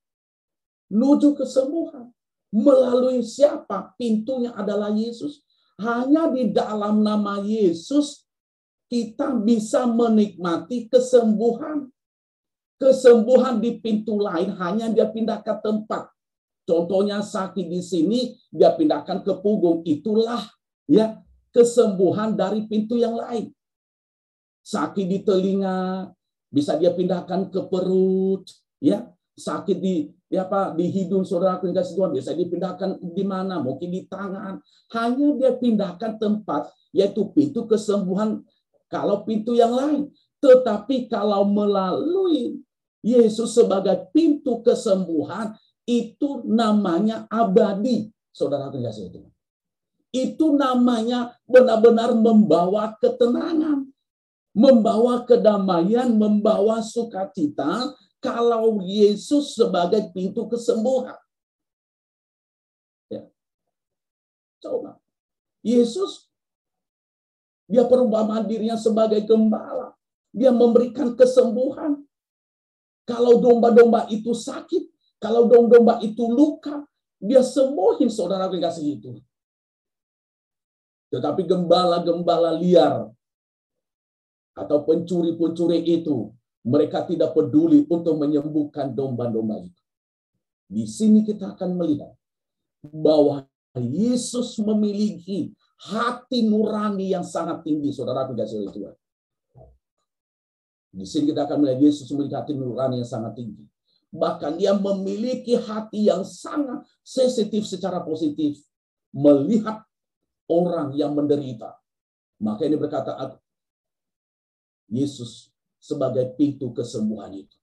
menuju 0.93 1.33
kesembuhan. 1.33 2.13
Melalui 2.53 3.25
siapa? 3.25 3.97
Pintunya 3.97 4.53
adalah 4.53 4.93
Yesus. 4.93 5.41
Hanya 5.81 6.29
di 6.29 6.53
dalam 6.53 7.01
nama 7.01 7.41
Yesus 7.41 8.29
kita 8.93 9.33
bisa 9.41 9.89
menikmati 9.89 10.93
kesembuhan. 10.93 11.89
Kesembuhan 12.77 13.65
di 13.65 13.81
pintu 13.81 14.21
lain 14.21 14.53
hanya 14.61 14.93
dia 14.93 15.09
pindah 15.09 15.41
ke 15.41 15.57
tempat. 15.65 16.13
Contohnya 16.69 17.25
sakit 17.25 17.65
di 17.65 17.81
sini, 17.81 18.37
dia 18.53 18.77
pindahkan 18.77 19.25
ke 19.25 19.33
punggung. 19.41 19.81
Itulah 19.89 20.45
ya 20.89 21.25
kesembuhan 21.55 22.35
dari 22.35 22.67
pintu 22.67 22.99
yang 22.99 23.15
lain. 23.15 23.55
Sakit 24.65 25.07
di 25.07 25.19
telinga 25.23 26.09
bisa 26.49 26.75
dia 26.75 26.91
pindahkan 26.91 27.53
ke 27.53 27.61
perut, 27.71 28.45
ya. 28.83 29.07
Sakit 29.35 29.79
di 29.83 30.07
ya 30.31 30.47
apa 30.47 30.75
di 30.79 30.87
hidung 30.91 31.27
saudara 31.27 31.59
yang 31.59 31.75
kasih 31.75 31.99
Tuhan 31.99 32.15
bisa 32.15 32.31
dipindahkan 32.35 33.03
di 33.03 33.25
mana? 33.27 33.59
Mungkin 33.59 33.91
di 33.91 34.07
tangan. 34.07 34.63
Hanya 34.95 35.27
dia 35.39 35.53
pindahkan 35.59 36.23
tempat 36.23 36.71
yaitu 36.95 37.27
pintu 37.35 37.67
kesembuhan 37.67 38.47
kalau 38.87 39.27
pintu 39.27 39.59
yang 39.59 39.75
lain. 39.75 40.11
Tetapi 40.39 41.11
kalau 41.11 41.43
melalui 41.51 42.63
Yesus 43.03 43.59
sebagai 43.59 44.07
pintu 44.15 44.63
kesembuhan 44.63 45.59
itu 45.83 46.47
namanya 46.47 47.27
abadi. 47.27 48.09
Saudara 48.31 48.71
kasih 48.71 49.11
Tuhan 49.11 49.34
itu 50.15 50.55
namanya 50.55 51.35
benar-benar 51.43 52.15
membawa 52.15 52.95
ketenangan, 53.03 53.91
membawa 54.55 55.27
kedamaian, 55.27 56.15
membawa 56.15 56.79
sukacita 56.79 57.91
kalau 58.23 58.79
Yesus 58.79 59.59
sebagai 59.59 60.15
pintu 60.15 60.47
kesembuhan. 60.47 61.19
Ya. 63.11 63.27
Coba. 64.63 65.03
Yesus 65.67 66.31
dia 67.67 67.83
perumpamaan 67.91 68.47
dirinya 68.47 68.79
sebagai 68.79 69.19
gembala. 69.27 69.99
Dia 70.31 70.55
memberikan 70.55 71.19
kesembuhan. 71.19 72.07
Kalau 73.05 73.43
domba-domba 73.43 74.09
itu 74.09 74.33
sakit, 74.33 74.89
kalau 75.21 75.49
domba-domba 75.51 76.01
itu 76.01 76.25
luka, 76.25 76.85
dia 77.21 77.45
sembuhin 77.45 78.09
saudara 78.09 78.49
kasih 78.49 79.01
itu. 79.01 79.13
Tetapi 81.15 81.47
gembala-gembala 81.47 82.59
liar 82.59 83.07
atau 84.59 84.79
pencuri-pencuri 84.83 85.79
itu, 85.87 86.35
mereka 86.67 87.07
tidak 87.07 87.39
peduli 87.39 87.87
untuk 87.87 88.19
menyembuhkan 88.19 88.91
domba-domba 88.91 89.63
itu. 89.63 89.83
Di 90.67 90.91
sini 90.91 91.23
kita 91.23 91.55
akan 91.55 91.79
melihat 91.79 92.11
bahwa 92.83 93.47
Yesus 93.79 94.59
memiliki 94.59 95.55
hati 95.79 96.43
nurani 96.43 97.15
yang 97.15 97.23
sangat 97.23 97.63
tinggi, 97.63 97.95
saudara 97.95 98.27
tidak 98.27 98.51
oleh 98.51 98.75
Tuhan. 98.75 98.97
Di 100.95 101.07
sini 101.07 101.31
kita 101.31 101.47
akan 101.47 101.63
melihat 101.63 101.79
Yesus 101.79 102.11
memiliki 102.11 102.35
hati 102.35 102.59
nurani 102.59 103.03
yang 103.03 103.11
sangat 103.11 103.39
tinggi. 103.39 103.63
Bahkan 104.11 104.59
dia 104.59 104.75
memiliki 104.75 105.59
hati 105.59 106.11
yang 106.11 106.27
sangat 106.27 106.83
sensitif 107.07 107.67
secara 107.71 108.03
positif. 108.03 108.59
Melihat 109.15 109.83
orang 110.51 110.93
yang 110.97 111.17
menderita. 111.17 111.77
Maka 112.43 112.67
ini 112.67 112.77
berkata 112.77 113.15
Yesus 114.91 115.49
sebagai 115.81 116.33
pintu 116.37 116.73
kesembuhan 116.73 117.33
itu. 117.33 117.57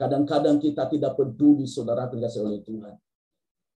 Kadang-kadang 0.00 0.58
kita 0.58 0.88
tidak 0.90 1.14
peduli 1.14 1.68
saudara 1.68 2.10
dikasih 2.10 2.42
oleh 2.42 2.60
Tuhan. 2.64 2.94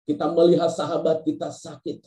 Kita 0.06 0.30
melihat 0.32 0.70
sahabat 0.70 1.23
kita 1.23 1.50
sakit. 1.50 2.02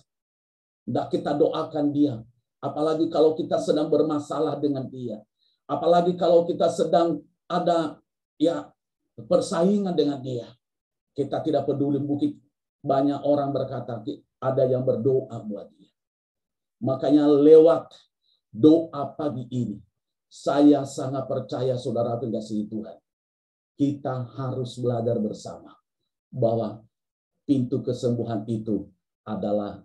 Tidak 0.88 1.08
kita 1.14 1.36
doakan 1.38 1.92
dia. 1.94 2.20
Apalagi 2.60 3.08
kalau 3.08 3.36
kita 3.38 3.62
sedang 3.62 3.88
bermasalah 3.88 4.60
dengan 4.60 4.88
dia. 4.92 5.24
Apalagi 5.70 6.18
kalau 6.20 6.44
kita 6.44 6.68
sedang 6.68 7.24
ada 7.48 8.02
ya 8.36 8.68
persaingan 9.16 9.96
dengan 9.96 10.20
dia. 10.20 10.48
Kita 11.16 11.40
tidak 11.44 11.68
peduli 11.68 12.00
mungkin 12.00 12.36
banyak 12.80 13.24
orang 13.24 13.52
berkata 13.52 14.04
ada 14.40 14.64
yang 14.68 14.84
berdoa 14.88 15.36
buat 15.44 15.68
dia. 15.76 15.92
Makanya 16.80 17.28
lewat 17.28 17.92
doa 18.50 19.04
pagi 19.14 19.46
ini, 19.52 19.78
saya 20.30 20.88
sangat 20.88 21.28
percaya 21.28 21.76
saudara 21.76 22.16
kasih 22.16 22.66
Tuhan. 22.72 22.98
Kita 23.80 24.28
harus 24.36 24.76
belajar 24.80 25.16
bersama 25.20 25.76
bahwa 26.32 26.84
pintu 27.48 27.80
kesembuhan 27.84 28.44
itu 28.48 28.88
adalah 29.24 29.84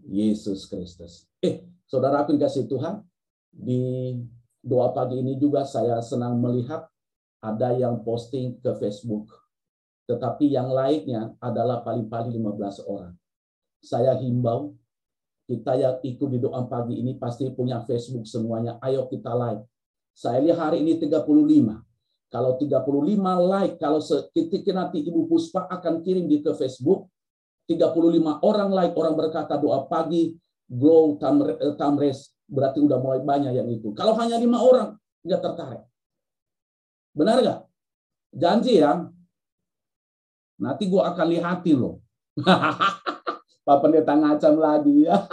Yesus 0.00 0.68
Kristus. 0.68 1.28
Eh, 1.44 1.64
saudara 1.84 2.24
kasih 2.24 2.68
Tuhan, 2.68 3.04
di 3.52 4.16
doa 4.60 4.92
pagi 4.92 5.20
ini 5.20 5.36
juga 5.36 5.64
saya 5.64 6.00
senang 6.00 6.40
melihat 6.40 6.88
ada 7.40 7.72
yang 7.72 8.04
posting 8.04 8.60
ke 8.60 8.76
Facebook. 8.76 9.28
Tetapi 10.08 10.52
yang 10.52 10.72
lainnya 10.72 11.32
adalah 11.40 11.80
paling-paling 11.80 12.34
15 12.34 12.82
orang. 12.84 13.14
Saya 13.80 14.12
himbau 14.20 14.76
kita 15.50 15.74
yang 15.74 15.98
ikut 15.98 16.28
di 16.30 16.38
doa 16.38 16.62
pagi 16.70 17.02
ini 17.02 17.18
pasti 17.18 17.50
punya 17.50 17.82
Facebook 17.82 18.22
semuanya. 18.22 18.78
Ayo 18.78 19.10
kita 19.10 19.34
like. 19.34 19.66
Saya 20.14 20.38
lihat 20.38 20.62
hari 20.62 20.86
ini 20.86 20.94
35. 21.02 21.26
Kalau 22.30 22.54
35 22.54 23.50
like, 23.50 23.74
kalau 23.82 23.98
ketika 24.30 24.70
nanti 24.70 25.02
Ibu 25.02 25.26
Puspa 25.26 25.66
akan 25.66 26.06
kirim 26.06 26.30
di 26.30 26.38
ke 26.38 26.54
Facebook, 26.54 27.10
35 27.66 28.38
orang 28.46 28.70
like, 28.70 28.94
orang 28.94 29.18
berkata 29.18 29.58
doa 29.58 29.90
pagi, 29.90 30.38
grow 30.70 31.18
eh, 31.18 31.74
tamres, 31.74 32.30
berarti 32.46 32.78
udah 32.78 33.02
mulai 33.02 33.18
banyak 33.26 33.50
yang 33.58 33.66
itu. 33.66 33.90
Kalau 33.98 34.14
hanya 34.14 34.38
lima 34.38 34.62
orang, 34.62 34.94
nggak 35.26 35.42
tertarik. 35.42 35.82
Benar 37.10 37.42
nggak? 37.42 37.60
Janji 38.38 38.78
ya. 38.78 39.10
Nanti 40.62 40.86
gua 40.86 41.10
akan 41.10 41.26
lihatin 41.26 41.76
loh. 41.82 41.98
Pak 43.70 43.86
Pendeta 43.86 44.18
ngacam 44.18 44.58
lagi 44.58 45.06
ya. 45.06 45.14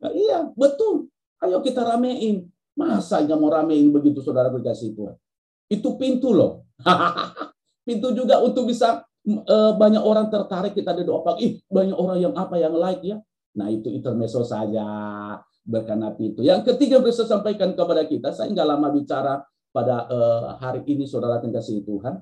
nah, 0.00 0.08
iya, 0.08 0.48
betul. 0.56 1.12
Ayo 1.44 1.60
kita 1.60 1.84
ramein. 1.84 2.48
Masa 2.72 3.20
nggak 3.20 3.36
mau 3.36 3.52
ramein 3.52 3.92
begitu 3.92 4.24
saudara 4.24 4.48
berkasih 4.48 4.96
Tuhan? 4.96 5.20
Itu 5.68 6.00
pintu 6.00 6.32
loh. 6.32 6.64
pintu 7.86 8.16
juga 8.16 8.40
untuk 8.40 8.72
bisa 8.72 9.04
uh, 9.28 9.72
banyak 9.76 10.00
orang 10.00 10.32
tertarik 10.32 10.72
kita 10.72 10.96
di 10.96 11.04
doa. 11.04 11.36
Ih, 11.36 11.60
banyak 11.68 11.92
orang 11.92 12.16
yang 12.24 12.32
apa 12.32 12.56
yang 12.56 12.72
like 12.72 13.04
ya. 13.04 13.20
Nah 13.60 13.68
itu 13.68 13.92
intermezzo 13.92 14.40
saja 14.40 14.80
berkenaan 15.60 16.16
pintu. 16.16 16.40
Yang 16.40 16.72
ketiga 16.72 17.04
bisa 17.04 17.28
sampaikan 17.28 17.76
kepada 17.76 18.08
kita, 18.08 18.32
saya 18.32 18.48
nggak 18.48 18.64
lama 18.64 18.88
bicara 18.88 19.44
pada 19.76 20.08
uh, 20.08 20.56
hari 20.56 20.88
ini 20.88 21.04
saudara 21.04 21.36
kasih 21.36 21.84
Tuhan. 21.84 22.16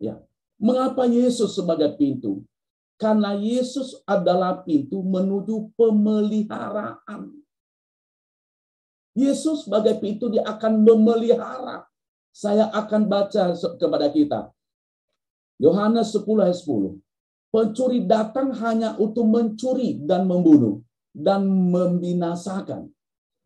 Ya, 0.00 0.16
mengapa 0.56 1.04
Yesus 1.04 1.52
sebagai 1.52 1.92
pintu? 2.00 2.40
Karena 2.94 3.34
Yesus 3.34 4.02
adalah 4.06 4.62
pintu 4.62 5.02
menuju 5.02 5.74
pemeliharaan. 5.74 7.34
Yesus 9.14 9.66
sebagai 9.66 9.98
pintu 10.02 10.30
dia 10.30 10.42
akan 10.46 10.82
memelihara. 10.82 11.86
Saya 12.34 12.66
akan 12.74 13.06
baca 13.06 13.54
kepada 13.78 14.10
kita. 14.10 14.50
Yohanes 15.62 16.10
10 16.10 16.26
ayat 16.42 16.58
10. 16.58 16.98
Pencuri 17.54 18.02
datang 18.02 18.50
hanya 18.58 18.98
untuk 18.98 19.30
mencuri 19.30 20.02
dan 20.02 20.26
membunuh 20.26 20.82
dan 21.14 21.46
membinasakan. 21.46 22.90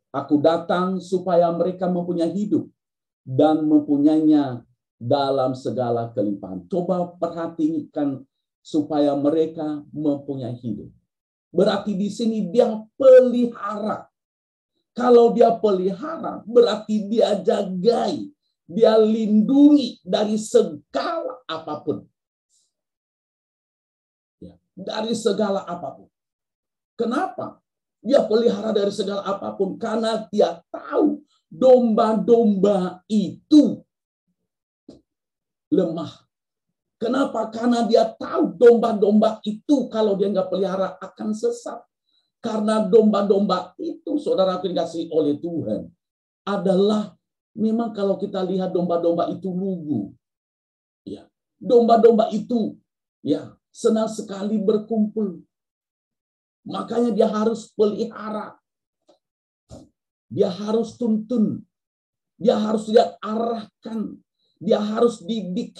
Aku 0.09 0.41
datang 0.41 0.97
supaya 1.05 1.53
mereka 1.53 1.85
mempunyai 1.85 2.33
hidup 2.33 2.65
dan 3.29 3.69
mempunyainya 3.69 4.65
dalam 4.97 5.53
segala 5.53 6.09
kelimpahan. 6.17 6.65
Coba 6.73 7.13
perhatikan 7.21 8.25
supaya 8.69 9.17
mereka 9.17 9.81
mempunyai 9.97 10.53
hidup. 10.61 10.93
Berarti 11.49 11.97
di 11.97 12.13
sini 12.13 12.53
dia 12.53 12.69
pelihara. 13.01 14.05
Kalau 14.93 15.33
dia 15.33 15.57
pelihara, 15.57 16.45
berarti 16.45 17.09
dia 17.09 17.41
jagai, 17.41 18.29
dia 18.69 19.01
lindungi 19.01 19.97
dari 20.05 20.37
segala 20.37 21.41
apa 21.49 21.81
pun 21.81 22.05
dari 24.79 25.11
segala 25.19 25.67
apa 25.67 25.99
pun. 25.99 26.09
Kenapa? 26.95 27.59
Dia 27.99 28.23
pelihara 28.23 28.71
dari 28.71 28.95
segala 28.95 29.27
apa 29.27 29.51
pun 29.59 29.75
karena 29.75 30.23
dia 30.31 30.63
tahu 30.71 31.19
domba-domba 31.51 33.03
itu 33.11 33.83
lemah. 35.75 36.28
Kenapa? 36.99 37.47
Karena 37.55 37.87
dia 37.87 38.11
tahu 38.11 38.59
domba-domba 38.59 39.39
itu 39.47 39.87
kalau 39.87 40.19
dia 40.19 40.35
nggak 40.35 40.51
pelihara 40.51 40.99
akan 40.99 41.31
sesat. 41.31 41.79
Karena 42.43 42.83
domba-domba 42.87 43.75
itu, 43.79 44.19
saudara 44.19 44.59
dikasih 44.63 45.11
oleh 45.11 45.39
Tuhan, 45.39 45.91
adalah 46.47 47.15
memang 47.55 47.91
kalau 47.95 48.19
kita 48.19 48.43
lihat 48.47 48.75
domba-domba 48.75 49.31
itu 49.31 49.51
lugu. 49.51 50.15
Ya, 51.07 51.27
domba-domba 51.59 52.31
itu 52.35 52.79
ya 53.23 53.55
senang 53.71 54.11
sekali 54.11 54.59
berkumpul. 54.59 55.43
Makanya 56.67 57.15
dia 57.15 57.31
harus 57.31 57.71
pelihara. 57.75 58.59
Dia 60.29 60.51
harus 60.51 60.99
tuntun. 60.99 61.63
Dia 62.39 62.59
harus 62.59 62.91
dia 62.91 63.19
arahkan. 63.19 64.15
Dia 64.61 64.79
harus 64.79 65.23
didik. 65.25 65.79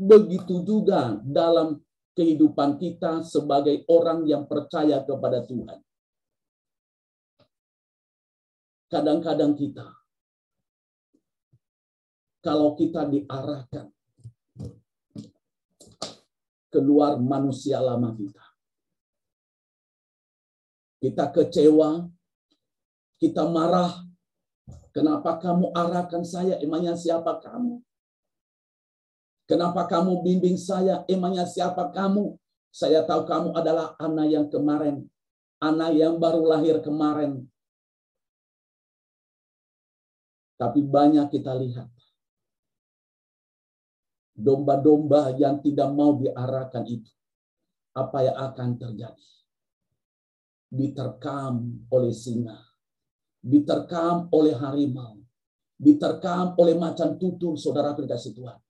Begitu 0.00 0.64
juga 0.64 1.20
dalam 1.20 1.76
kehidupan 2.16 2.80
kita 2.80 3.20
sebagai 3.20 3.84
orang 3.84 4.24
yang 4.24 4.48
percaya 4.48 5.04
kepada 5.04 5.44
Tuhan. 5.44 5.76
Kadang-kadang 8.88 9.54
kita, 9.54 9.86
kalau 12.40 12.74
kita 12.74 13.06
diarahkan, 13.06 13.92
keluar 16.72 17.20
manusia 17.20 17.78
lama 17.78 18.10
kita. 18.16 18.44
Kita 21.00 21.28
kecewa, 21.28 22.08
kita 23.20 23.44
marah. 23.46 24.00
Kenapa 24.90 25.38
kamu 25.38 25.70
arahkan 25.70 26.24
saya? 26.26 26.58
Emangnya 26.58 26.98
siapa 26.98 27.38
kamu? 27.38 27.78
Kenapa 29.50 29.90
kamu 29.90 30.22
bimbing 30.22 30.54
saya? 30.54 31.02
Emangnya 31.10 31.42
siapa 31.42 31.90
kamu? 31.90 32.38
Saya 32.70 33.02
tahu 33.02 33.26
kamu 33.26 33.50
adalah 33.50 33.98
anak 33.98 34.30
yang 34.30 34.46
kemarin. 34.46 35.10
Anak 35.58 35.90
yang 35.98 36.22
baru 36.22 36.46
lahir 36.46 36.78
kemarin. 36.78 37.50
Tapi 40.54 40.86
banyak 40.86 41.26
kita 41.34 41.58
lihat 41.58 41.90
domba-domba 44.38 45.34
yang 45.34 45.58
tidak 45.58 45.90
mau 45.92 46.14
diarahkan 46.16 46.84
itu, 46.86 47.10
apa 47.92 48.18
yang 48.24 48.36
akan 48.38 48.68
terjadi? 48.78 49.28
Diterkam 50.70 51.84
oleh 51.90 52.14
singa, 52.14 52.56
diterkam 53.42 54.30
oleh 54.30 54.54
harimau, 54.54 55.18
diterkam 55.74 56.54
oleh 56.54 56.78
macan 56.78 57.18
tutul, 57.18 57.58
saudara 57.58 57.92
kasih 57.98 58.32
Tuhan. 58.36 58.60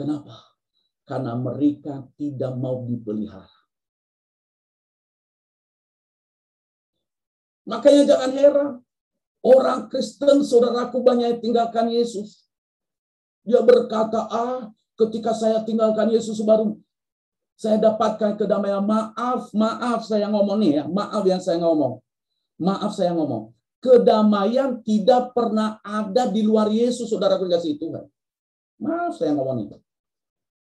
Kenapa? 0.00 0.56
Karena 1.04 1.36
mereka 1.36 2.08
tidak 2.16 2.56
mau 2.56 2.88
dipelihara. 2.88 3.60
Makanya 7.68 8.02
jangan 8.08 8.32
heran. 8.32 8.70
Orang 9.44 9.92
Kristen, 9.92 10.40
saudaraku 10.40 11.04
banyak 11.04 11.36
yang 11.36 11.40
tinggalkan 11.44 11.92
Yesus. 11.92 12.48
Dia 13.44 13.60
berkata, 13.60 14.24
ah 14.28 14.72
ketika 14.96 15.36
saya 15.36 15.60
tinggalkan 15.64 16.12
Yesus 16.12 16.40
baru 16.44 16.76
saya 17.60 17.76
dapatkan 17.76 18.40
kedamaian. 18.40 18.80
Maaf, 18.80 19.52
maaf 19.52 20.08
saya 20.08 20.32
ngomong 20.32 20.64
nih 20.64 20.80
ya. 20.80 20.84
Maaf 20.88 21.20
yang 21.28 21.44
saya 21.44 21.60
ngomong. 21.60 22.00
Maaf 22.56 22.96
saya 22.96 23.12
ngomong. 23.12 23.52
Kedamaian 23.84 24.80
tidak 24.80 25.36
pernah 25.36 25.76
ada 25.84 26.28
di 26.28 26.40
luar 26.40 26.72
Yesus, 26.72 27.12
saudara 27.12 27.36
kasih 27.36 27.76
Tuhan. 27.76 28.08
Maaf 28.80 29.20
saya 29.20 29.36
ngomong 29.36 29.56
nih. 29.60 29.76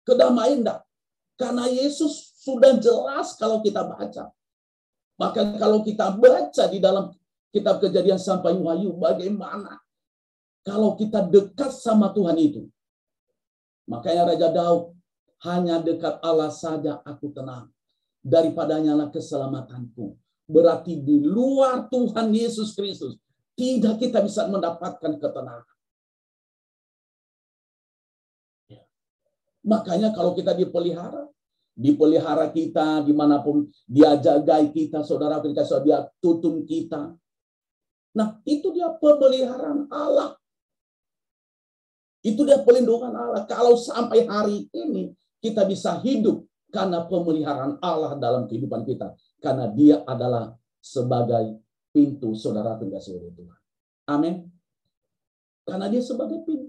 Kedamaian 0.04 0.64
enggak. 0.64 0.80
Karena 1.40 1.66
Yesus 1.68 2.36
sudah 2.40 2.78
jelas 2.78 3.36
kalau 3.40 3.64
kita 3.64 3.84
baca. 3.88 4.30
Maka 5.18 5.42
kalau 5.58 5.82
kita 5.82 6.14
baca 6.14 6.64
di 6.68 6.80
dalam 6.84 7.16
kitab 7.50 7.80
kejadian 7.80 8.20
sampai 8.20 8.54
wahyu, 8.58 8.94
bagaimana 8.98 9.80
kalau 10.64 10.96
kita 11.00 11.24
dekat 11.28 11.72
sama 11.72 12.12
Tuhan 12.12 12.38
itu, 12.40 12.68
Makanya 13.88 14.32
Raja 14.32 14.50
Daud, 14.52 14.96
hanya 15.44 15.84
dekat 15.84 16.24
Allah 16.24 16.52
saja 16.52 17.04
aku 17.04 17.36
tenang. 17.36 17.68
Daripadanya 18.24 18.96
lah 18.96 19.12
keselamatanku. 19.12 20.16
Berarti 20.48 20.96
di 21.04 21.20
luar 21.20 21.92
Tuhan 21.92 22.32
Yesus 22.32 22.72
Kristus, 22.72 23.20
tidak 23.60 24.00
kita 24.00 24.24
bisa 24.24 24.48
mendapatkan 24.48 25.20
ketenangan. 25.20 25.73
Makanya 29.64 30.12
kalau 30.12 30.36
kita 30.36 30.52
dipelihara, 30.56 31.28
dipelihara 31.74 32.52
kita 32.52 33.02
di 33.02 33.16
mana 33.16 33.40
pun 33.40 33.66
dia 33.88 34.20
jagai 34.20 34.70
kita, 34.76 35.02
saudara 35.02 35.40
kita, 35.40 35.64
dia 35.82 36.04
tuntun 36.20 36.68
kita. 36.68 37.16
Nah 38.14 38.28
itu 38.46 38.70
dia 38.76 38.92
pemeliharaan 38.94 39.90
Allah. 39.90 40.38
Itu 42.24 42.48
dia 42.48 42.62
pelindungan 42.64 43.12
Allah. 43.12 43.44
Kalau 43.50 43.76
sampai 43.76 44.24
hari 44.30 44.72
ini 44.72 45.12
kita 45.44 45.68
bisa 45.68 46.00
hidup 46.00 46.48
karena 46.72 47.04
pemeliharaan 47.04 47.82
Allah 47.84 48.16
dalam 48.16 48.48
kehidupan 48.48 48.88
kita. 48.88 49.12
Karena 49.44 49.68
dia 49.68 50.08
adalah 50.08 50.56
sebagai 50.80 51.60
pintu 51.92 52.32
saudara 52.32 52.80
kasih 52.80 53.20
oleh 53.20 53.32
Tuhan. 53.36 53.60
Amin. 54.08 54.48
Karena 55.68 55.92
dia 55.92 56.00
sebagai 56.00 56.44
pintu. 56.48 56.63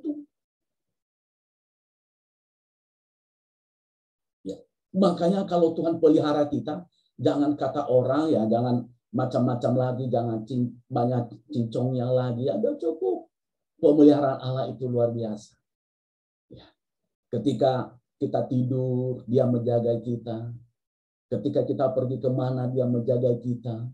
Makanya 4.95 5.43
kalau 5.51 5.75
Tuhan 5.75 5.99
pelihara 5.99 6.47
kita, 6.47 6.87
jangan 7.19 7.59
kata 7.59 7.91
orang 7.91 8.31
ya, 8.31 8.47
jangan 8.47 8.87
macam-macam 9.15 9.73
lagi, 9.75 10.05
jangan 10.11 10.43
cing, 10.47 10.71
banyak 10.91 11.35
cincongnya 11.51 12.07
lagi, 12.11 12.47
ada 12.51 12.75
cukup 12.79 13.31
pemeliharaan 13.79 14.39
Allah 14.39 14.71
itu 14.71 14.87
luar 14.87 15.11
biasa. 15.11 15.55
Ya. 16.51 16.67
Ketika 17.31 17.95
kita 18.23 18.47
tidur, 18.47 19.27
dia 19.27 19.47
menjaga 19.47 19.99
kita. 19.99 20.55
Ketika 21.31 21.67
kita 21.67 21.91
pergi 21.91 22.23
ke 22.23 22.31
mana, 22.31 22.71
dia 22.71 22.87
menjaga 22.87 23.35
kita. 23.39 23.87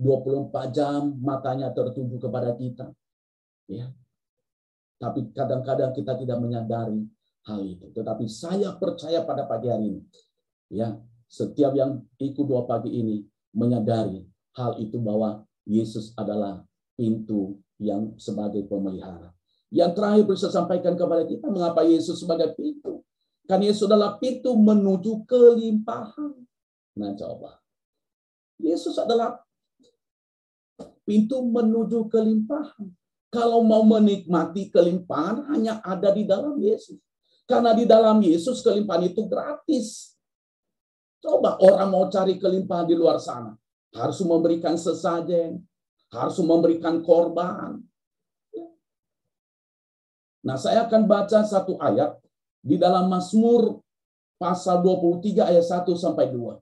24 0.00 0.50
jam 0.74 1.16
matanya 1.20 1.72
tertuju 1.72 2.20
kepada 2.20 2.52
kita. 2.56 2.92
Ya. 3.68 3.92
Tapi 5.00 5.32
kadang-kadang 5.32 5.92
kita 5.96 6.14
tidak 6.20 6.38
menyadari 6.38 7.04
hal 7.46 7.60
itu. 7.66 7.90
Tetapi 7.90 8.26
saya 8.30 8.74
percaya 8.78 9.22
pada 9.26 9.46
pagi 9.46 9.68
hari 9.70 9.96
ini. 9.96 10.02
Ya, 10.72 10.96
setiap 11.28 11.76
yang 11.76 12.04
ikut 12.16 12.44
dua 12.44 12.64
pagi 12.64 12.92
ini 12.92 13.24
menyadari 13.52 14.24
hal 14.56 14.80
itu 14.80 14.96
bahwa 15.00 15.44
Yesus 15.68 16.12
adalah 16.16 16.64
pintu 16.96 17.60
yang 17.80 18.16
sebagai 18.16 18.64
pemelihara. 18.68 19.32
Yang 19.72 19.92
terakhir 19.96 20.24
bisa 20.28 20.48
sampaikan 20.52 20.94
kepada 20.96 21.24
kita 21.24 21.48
mengapa 21.48 21.80
Yesus 21.80 22.20
sebagai 22.20 22.52
pintu. 22.52 23.00
Kan 23.48 23.64
Yesus 23.64 23.88
adalah 23.88 24.20
pintu 24.20 24.52
menuju 24.52 25.24
kelimpahan. 25.24 26.36
Nah 27.00 27.12
coba. 27.16 27.58
Yesus 28.60 28.94
adalah 29.00 29.40
pintu 31.02 31.40
menuju 31.42 32.06
kelimpahan. 32.12 32.92
Kalau 33.32 33.64
mau 33.64 33.80
menikmati 33.80 34.68
kelimpahan 34.68 35.48
hanya 35.48 35.80
ada 35.80 36.12
di 36.12 36.28
dalam 36.28 36.60
Yesus. 36.60 37.00
Karena 37.46 37.74
di 37.74 37.84
dalam 37.84 38.22
Yesus 38.22 38.62
kelimpahan 38.62 39.10
itu 39.10 39.26
gratis. 39.26 40.16
Coba 41.22 41.58
orang 41.62 41.88
mau 41.90 42.06
cari 42.10 42.38
kelimpahan 42.38 42.86
di 42.86 42.94
luar 42.98 43.18
sana. 43.22 43.54
Harus 43.94 44.22
memberikan 44.22 44.74
sesajen. 44.78 45.62
Harus 46.10 46.38
memberikan 46.42 47.02
korban. 47.02 47.82
Nah 50.42 50.58
saya 50.58 50.90
akan 50.90 51.06
baca 51.06 51.46
satu 51.46 51.78
ayat 51.78 52.18
di 52.62 52.74
dalam 52.74 53.06
Mazmur 53.06 53.82
pasal 54.38 54.82
23 54.82 55.50
ayat 55.54 55.62
1 55.62 55.94
sampai 55.94 56.34
2. 56.34 56.58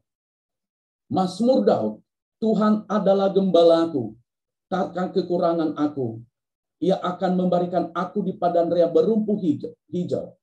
Mazmur 1.11 1.65
Daud, 1.65 1.95
Tuhan 2.39 2.85
adalah 2.87 3.33
gembalaku, 3.33 4.15
takkan 4.69 5.11
kekurangan 5.17 5.75
aku. 5.81 6.21
Ia 6.81 6.97
akan 7.01 7.37
memberikan 7.37 7.93
aku 7.93 8.25
di 8.25 8.37
padang 8.37 8.73
raya 8.73 8.89
berumpu 8.89 9.37
hijau. 9.41 10.40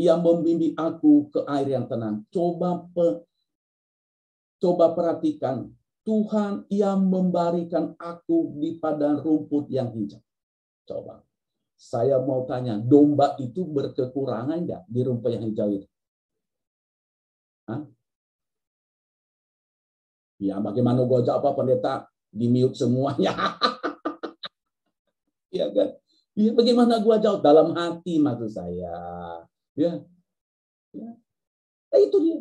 Ia 0.00 0.16
membimbing 0.16 0.72
aku 0.78 1.28
ke 1.28 1.44
air 1.44 1.68
yang 1.68 1.84
tenang. 1.84 2.24
Coba 2.32 2.88
pe, 2.92 3.28
coba 4.62 4.96
perhatikan. 4.96 5.68
Tuhan 6.02 6.66
yang 6.66 7.06
memberikan 7.06 7.94
aku 7.94 8.58
di 8.58 8.74
padang 8.82 9.22
rumput 9.22 9.70
yang 9.70 9.94
hijau. 9.94 10.18
Coba. 10.82 11.22
Saya 11.78 12.18
mau 12.18 12.42
tanya, 12.46 12.78
domba 12.78 13.38
itu 13.38 13.62
berkekurangan 13.62 14.66
enggak 14.66 14.82
di 14.90 15.00
rumput 15.06 15.30
yang 15.30 15.46
hijau 15.46 15.68
itu? 15.70 15.88
Hah? 17.70 17.86
Ya, 20.42 20.58
bagaimana 20.58 21.06
jawab 21.06 21.38
apa 21.38 21.50
pendeta? 21.54 21.94
Di 22.32 22.50
mute 22.50 22.74
semuanya. 22.74 23.34
Iya 25.54 25.70
kan? 25.76 25.88
Ya, 26.34 26.50
bagaimana 26.50 26.98
gua 26.98 27.20
jawab 27.20 27.44
dalam 27.44 27.76
hati 27.76 28.18
maksud 28.18 28.50
saya. 28.50 28.96
Ya. 29.76 30.04
ya. 30.92 31.10
Nah, 31.92 32.00
itu 32.00 32.16
dia. 32.20 32.40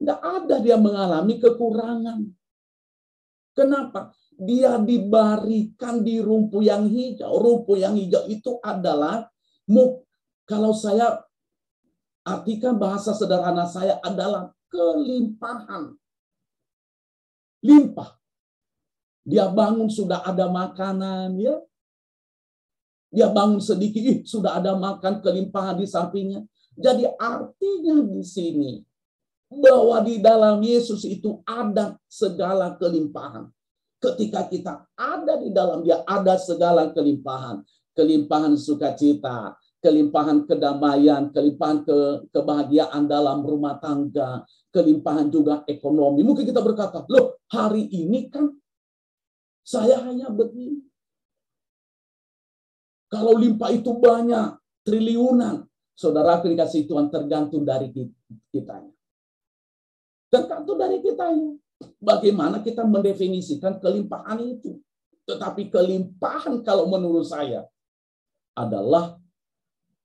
Tidak 0.00 0.20
ada 0.20 0.56
dia 0.64 0.80
mengalami 0.80 1.36
kekurangan. 1.36 2.24
Kenapa? 3.52 4.16
Dia 4.40 4.80
dibarikan 4.80 6.00
di 6.00 6.16
rumpu 6.24 6.64
yang 6.64 6.88
hijau. 6.88 7.36
Rumpu 7.36 7.76
yang 7.76 7.92
hijau 7.92 8.24
itu 8.32 8.56
adalah 8.64 9.28
kalau 10.48 10.72
saya 10.72 11.20
artikan 12.24 12.80
bahasa 12.80 13.12
sederhana 13.12 13.68
saya 13.68 14.00
adalah 14.00 14.48
kelimpahan. 14.72 15.92
Limpah. 17.60 18.16
Dia 19.20 19.52
bangun 19.52 19.92
sudah 19.92 20.24
ada 20.24 20.48
makanan 20.48 21.36
ya. 21.36 21.60
Dia 23.10 23.26
bangun 23.26 23.58
sedikit, 23.58 24.22
sudah 24.22 24.62
ada 24.62 24.78
makan 24.78 25.18
kelimpahan 25.18 25.82
di 25.82 25.86
sampingnya. 25.86 26.46
Jadi 26.78 27.04
artinya 27.18 28.06
di 28.06 28.22
sini 28.22 28.72
bahwa 29.50 29.98
di 30.06 30.22
dalam 30.22 30.62
Yesus 30.62 31.02
itu 31.02 31.42
ada 31.42 31.98
segala 32.06 32.78
kelimpahan. 32.78 33.50
Ketika 34.00 34.46
kita 34.46 34.86
ada 34.94 35.36
di 35.36 35.50
dalam 35.50 35.82
dia 35.82 36.06
ada 36.06 36.38
segala 36.38 36.88
kelimpahan. 36.94 37.66
Kelimpahan 37.90 38.54
sukacita, 38.54 39.58
kelimpahan 39.82 40.46
kedamaian, 40.46 41.34
kelimpahan 41.34 41.82
ke, 41.82 41.98
kebahagiaan 42.30 43.10
dalam 43.10 43.42
rumah 43.42 43.76
tangga, 43.82 44.46
kelimpahan 44.70 45.28
juga 45.28 45.66
ekonomi. 45.66 46.22
Mungkin 46.22 46.46
kita 46.46 46.62
berkata, 46.62 47.02
loh 47.10 47.42
hari 47.50 47.90
ini 47.90 48.30
kan 48.30 48.46
saya 49.66 50.00
hanya 50.06 50.30
begini. 50.30 50.89
Kalau 53.10 53.34
limpah 53.34 53.74
itu 53.74 53.90
banyak, 53.90 54.54
triliunan, 54.86 55.66
saudara 55.98 56.38
dikasih 56.38 56.86
Tuhan 56.86 57.10
tergantung 57.10 57.66
dari 57.66 57.90
kita. 58.54 58.86
Tergantung 60.30 60.78
dari 60.78 61.02
kita. 61.02 61.26
Bagaimana 61.98 62.62
kita 62.62 62.86
mendefinisikan 62.86 63.82
kelimpahan 63.82 64.38
itu. 64.46 64.78
Tetapi 65.26 65.68
kelimpahan 65.74 66.62
kalau 66.62 66.86
menurut 66.86 67.26
saya 67.26 67.66
adalah 68.54 69.18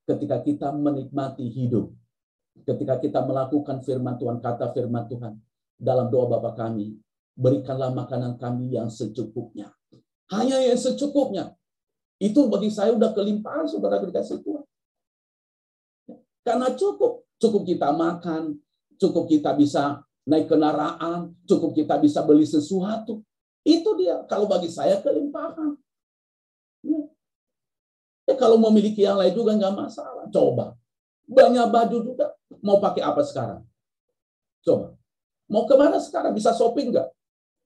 ketika 0.09 0.41
kita 0.41 0.73
menikmati 0.73 1.45
hidup. 1.45 1.93
Ketika 2.65 2.97
kita 2.97 3.19
melakukan 3.21 3.83
firman 3.83 4.15
Tuhan, 4.17 4.39
kata 4.41 4.71
firman 4.73 5.05
Tuhan. 5.05 5.37
Dalam 5.75 6.07
doa 6.07 6.25
Bapa 6.31 6.55
kami, 6.55 6.95
berikanlah 7.35 7.91
makanan 7.91 8.39
kami 8.39 8.79
yang 8.79 8.87
secukupnya. 8.87 9.75
Hanya 10.31 10.63
yang 10.63 10.79
secukupnya. 10.79 11.53
Itu 12.19 12.47
bagi 12.47 12.71
saya 12.71 12.95
udah 12.95 13.11
kelimpahan 13.11 13.67
saudara 13.67 13.99
dikasih 13.99 14.39
Tuhan. 14.39 14.65
Karena 16.45 16.71
cukup. 16.73 17.25
Cukup 17.35 17.67
kita 17.67 17.91
makan, 17.91 18.55
cukup 18.95 19.27
kita 19.27 19.51
bisa 19.59 19.99
naik 20.23 20.47
kendaraan, 20.47 21.35
cukup 21.43 21.75
kita 21.75 21.99
bisa 21.99 22.23
beli 22.23 22.47
sesuatu. 22.47 23.19
Itu 23.65 23.97
dia. 23.99 24.23
Kalau 24.29 24.47
bagi 24.47 24.71
saya 24.71 25.01
kelimpahan. 25.03 25.75
Ya. 26.85 27.01
ya 28.29 28.33
kalau 28.37 28.61
memiliki 28.61 29.03
yang 29.03 29.19
lain 29.19 29.33
juga 29.33 29.57
nggak 29.57 29.75
masalah. 29.75 30.29
Coba. 30.31 30.77
Banyak 31.25 31.67
baju 31.73 31.97
juga. 32.13 32.31
Mau 32.61 32.77
pakai 32.77 33.01
apa 33.03 33.21
sekarang? 33.25 33.61
Coba. 34.61 34.93
Mau 35.49 35.65
ke 35.69 35.75
mana 35.77 35.97
sekarang? 36.01 36.33
Bisa 36.33 36.53
shopping 36.53 36.93
nggak? 36.93 37.09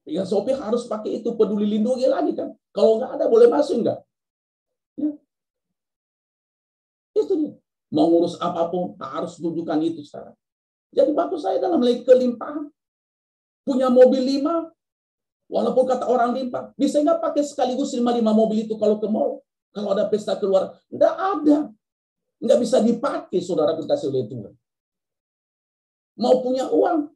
Ya 0.07 0.23
shopping 0.25 0.57
harus 0.57 0.87
pakai 0.87 1.19
itu 1.19 1.35
peduli 1.35 1.67
lindungi 1.67 2.07
lagi 2.07 2.31
kan. 2.33 2.55
Kalau 2.71 2.99
nggak 2.99 3.19
ada 3.19 3.25
boleh 3.27 3.47
masuk 3.51 3.83
nggak? 3.83 3.99
Ya. 4.99 5.11
Itu. 7.29 7.61
Mau 7.93 8.05
ngurus 8.09 8.37
apa 8.41 8.69
pun 8.69 8.97
harus 8.97 9.37
tunjukkan 9.37 9.77
itu 9.85 10.01
sekarang. 10.05 10.33
Jadi 10.89 11.11
bagus 11.13 11.45
saya 11.45 11.61
dalam 11.61 11.81
kelimpahan. 11.81 12.69
Punya 13.61 13.93
mobil 13.93 14.25
lima, 14.25 14.65
walaupun 15.45 15.85
kata 15.85 16.09
orang 16.09 16.33
limpah, 16.33 16.73
bisa 16.73 16.97
nggak 17.05 17.21
pakai 17.21 17.45
sekaligus 17.45 17.93
lima 17.93 18.09
lima 18.09 18.33
mobil 18.33 18.65
itu 18.65 18.73
kalau 18.81 18.97
ke 18.97 19.05
mall? 19.05 19.45
Kalau 19.69 19.93
ada 19.93 20.09
pesta 20.09 20.33
keluar, 20.33 20.73
nggak 20.89 21.15
ada. 21.37 21.57
Nggak 22.41 22.59
bisa 22.65 22.77
dipakai, 22.81 23.37
saudara 23.45 23.77
kasih 23.77 24.09
oleh 24.09 24.25
Tuhan. 24.25 24.53
Mau 26.17 26.41
punya 26.41 26.65
uang, 26.73 27.13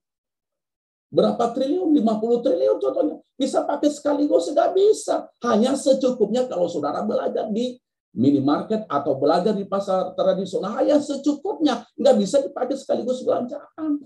berapa 1.09 1.53
triliun, 1.53 1.89
50 1.93 2.45
triliun 2.45 2.77
contohnya. 2.77 3.15
Bisa 3.33 3.65
pakai 3.65 3.89
sekaligus, 3.89 4.49
nggak 4.53 4.71
bisa. 4.77 5.25
Hanya 5.41 5.73
secukupnya 5.73 6.45
kalau 6.45 6.69
saudara 6.69 7.01
belajar 7.01 7.49
di 7.49 7.77
minimarket 8.13 8.85
atau 8.85 9.17
belajar 9.17 9.57
di 9.57 9.65
pasar 9.65 10.13
tradisional, 10.13 10.77
hanya 10.77 11.01
secukupnya. 11.01 11.81
Nggak 11.97 12.15
bisa 12.21 12.37
dipakai 12.45 12.77
sekaligus 12.77 13.25
belanjaan. 13.25 14.05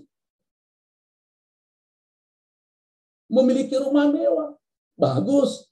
Memiliki 3.28 3.76
rumah 3.76 4.08
mewah, 4.08 4.56
bagus. 4.96 5.68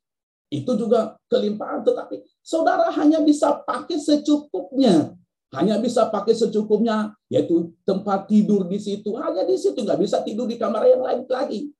Itu 0.52 0.78
juga 0.78 1.18
kelimpahan, 1.26 1.82
tetapi 1.82 2.22
saudara 2.44 2.92
hanya 2.94 3.18
bisa 3.24 3.56
pakai 3.64 3.98
secukupnya. 3.98 5.16
Hanya 5.56 5.80
bisa 5.80 6.06
pakai 6.12 6.36
secukupnya, 6.36 7.16
yaitu 7.32 7.72
tempat 7.88 8.28
tidur 8.28 8.68
di 8.68 8.76
situ. 8.76 9.16
Hanya 9.16 9.42
di 9.48 9.56
situ, 9.56 9.80
nggak 9.80 9.98
bisa 10.04 10.20
tidur 10.20 10.44
di 10.44 10.60
kamar 10.60 10.84
yang 10.84 11.02
lain 11.02 11.24
lagi. 11.26 11.72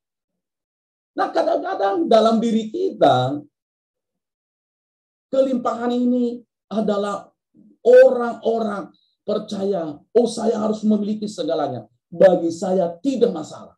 Nah, 1.13 1.29
kadang-kadang 1.29 2.09
dalam 2.09 2.41
diri 2.41 2.73
kita, 2.73 3.41
kelimpahan 5.31 5.91
ini 5.93 6.41
adalah 6.71 7.31
orang-orang 7.83 8.91
percaya, 9.23 9.95
oh 9.95 10.27
saya 10.27 10.59
harus 10.59 10.83
memiliki 10.87 11.27
segalanya. 11.27 11.87
Bagi 12.07 12.47
saya 12.51 12.95
tidak 13.03 13.35
masalah. 13.35 13.75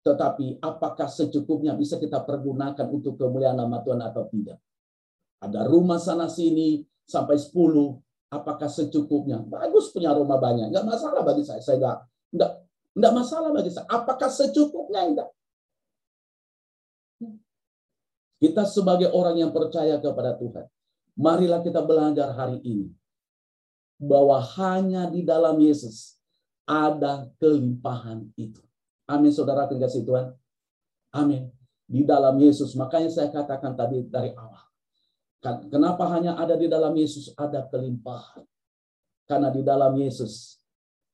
Tetapi 0.00 0.60
apakah 0.64 1.08
secukupnya 1.08 1.76
bisa 1.76 2.00
kita 2.00 2.24
pergunakan 2.24 2.88
untuk 2.88 3.20
kemuliaan 3.20 3.56
nama 3.56 3.84
Tuhan 3.84 4.00
atau 4.00 4.28
tidak? 4.32 4.60
Ada 5.40 5.68
rumah 5.68 6.00
sana 6.00 6.28
sini 6.28 6.84
sampai 7.04 7.36
10, 7.36 7.52
apakah 8.32 8.68
secukupnya? 8.68 9.40
Bagus 9.44 9.92
punya 9.92 10.12
rumah 10.12 10.36
banyak, 10.36 10.72
nggak 10.72 10.86
masalah 10.88 11.20
bagi 11.24 11.44
saya. 11.44 11.60
Saya 11.60 11.76
nggak, 11.80 11.96
nggak, 12.36 12.52
nggak 12.96 13.12
masalah 13.12 13.50
bagi 13.52 13.70
saya. 13.72 13.86
Apakah 13.88 14.28
secukupnya? 14.28 15.00
Enggak. 15.04 15.28
Kita 18.40 18.64
sebagai 18.64 19.12
orang 19.12 19.36
yang 19.36 19.52
percaya 19.52 20.00
kepada 20.00 20.32
Tuhan, 20.40 20.64
marilah 21.18 21.62
kita 21.64 21.82
belajar 21.82 22.34
hari 22.34 22.58
ini 22.62 22.90
bahwa 24.00 24.40
hanya 24.60 25.08
di 25.10 25.26
dalam 25.26 25.60
Yesus 25.60 26.16
ada 26.64 27.28
kelimpahan 27.42 28.30
itu. 28.38 28.62
Amin, 29.10 29.34
saudara 29.34 29.66
kasih 29.66 30.06
Tuhan. 30.06 30.30
Amin. 31.10 31.50
Di 31.90 32.06
dalam 32.06 32.38
Yesus, 32.38 32.78
makanya 32.78 33.10
saya 33.10 33.34
katakan 33.34 33.74
tadi 33.74 34.06
dari 34.06 34.30
awal, 34.38 34.70
Kenapa 35.40 36.04
hanya 36.12 36.36
ada 36.36 36.52
di 36.52 36.68
dalam 36.68 36.92
Yesus 36.92 37.32
ada 37.32 37.64
kelimpahan? 37.72 38.44
Karena 39.24 39.48
di 39.48 39.64
dalam 39.64 39.96
Yesus 39.96 40.60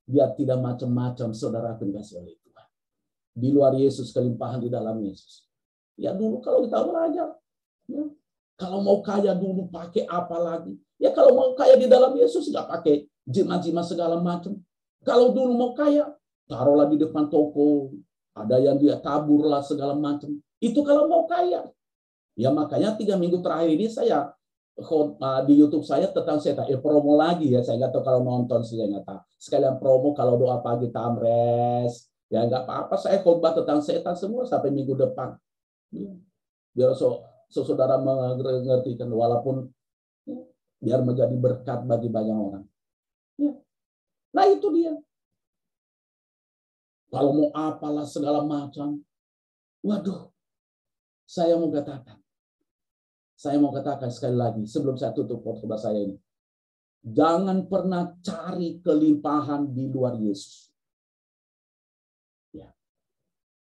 dia 0.02 0.26
tidak 0.34 0.58
macam-macam 0.58 1.30
saudara 1.30 1.78
kasih 1.78 2.26
oleh 2.26 2.34
Tuhan. 2.42 2.68
Di 3.38 3.48
luar 3.54 3.78
Yesus 3.78 4.10
kelimpahan 4.10 4.58
di 4.58 4.66
dalam 4.66 4.98
Yesus. 4.98 5.46
Ya 5.94 6.10
dulu 6.10 6.42
kalau 6.42 6.66
kita 6.66 6.82
belajar, 6.82 7.38
ya, 7.86 8.02
kalau 8.56 8.80
mau 8.80 9.04
kaya 9.04 9.36
dulu 9.36 9.68
pakai 9.68 10.08
apa 10.08 10.36
lagi? 10.40 10.72
Ya 10.96 11.12
kalau 11.12 11.36
mau 11.36 11.52
kaya 11.52 11.76
di 11.76 11.86
dalam 11.86 12.16
Yesus 12.16 12.48
nggak 12.48 12.66
pakai 12.72 13.04
jimat-jimat 13.28 13.84
segala 13.84 14.16
macam. 14.20 14.56
Kalau 15.04 15.36
dulu 15.36 15.52
mau 15.52 15.70
kaya, 15.76 16.08
taruhlah 16.48 16.88
di 16.88 16.96
depan 16.96 17.28
toko, 17.28 17.92
ada 18.32 18.56
yang 18.56 18.80
dia 18.80 18.96
tabur 18.96 19.44
lah 19.44 19.60
segala 19.60 19.92
macam. 19.92 20.32
Itu 20.58 20.80
kalau 20.82 21.04
mau 21.06 21.28
kaya. 21.28 21.68
Ya 22.36 22.48
makanya 22.52 22.96
tiga 22.96 23.16
minggu 23.16 23.44
terakhir 23.44 23.70
ini 23.76 23.88
saya 23.88 24.36
uh, 24.76 25.40
di 25.48 25.54
YouTube 25.56 25.84
saya 25.84 26.08
tentang 26.12 26.36
saya 26.36 26.64
eh 26.68 26.76
promo 26.76 27.16
lagi 27.16 27.48
ya 27.48 27.64
saya 27.64 27.80
nggak 27.80 27.92
tahu 27.96 28.04
kalau 28.04 28.20
nonton 28.20 28.60
saya 28.60 28.84
nggak 28.92 29.08
tahu 29.08 29.20
sekalian 29.40 29.76
promo 29.80 30.12
kalau 30.12 30.36
doa 30.36 30.60
pagi 30.60 30.92
tamres 30.92 32.12
ya 32.28 32.44
nggak 32.44 32.68
apa-apa 32.68 32.94
saya 33.00 33.24
khotbah 33.24 33.56
tentang 33.56 33.80
setan 33.80 34.12
semua 34.12 34.44
sampai 34.44 34.68
minggu 34.68 34.92
depan 34.92 35.32
ya. 35.96 36.12
biar 36.76 36.92
so 36.92 37.24
saudara 37.50 37.98
mengerti 38.00 38.98
kan 38.98 39.10
walaupun 39.10 39.70
ya, 40.26 40.38
biar 40.82 41.00
menjadi 41.06 41.34
berkat 41.38 41.86
bagi 41.86 42.10
banyak 42.10 42.36
orang 42.36 42.64
ya. 43.38 43.52
nah 44.34 44.44
itu 44.50 44.66
dia 44.74 44.94
kalau 47.10 47.30
mau 47.32 47.48
apalah 47.54 48.04
segala 48.04 48.42
macam 48.42 48.98
waduh 49.80 50.28
saya 51.26 51.54
mau 51.54 51.70
katakan 51.70 52.18
saya 53.36 53.60
mau 53.60 53.68
katakan 53.68 54.08
sekali 54.08 54.32
lagi 54.32 54.64
sebelum 54.64 54.96
saya 54.96 55.12
tutup 55.12 55.44
khotbah 55.44 55.76
saya 55.76 56.08
ini. 56.08 56.16
Jangan 57.04 57.68
pernah 57.68 58.16
cari 58.24 58.80
kelimpahan 58.80 59.70
di 59.76 59.92
luar 59.92 60.16
Yesus. 60.16 60.72
Ya. 62.56 62.72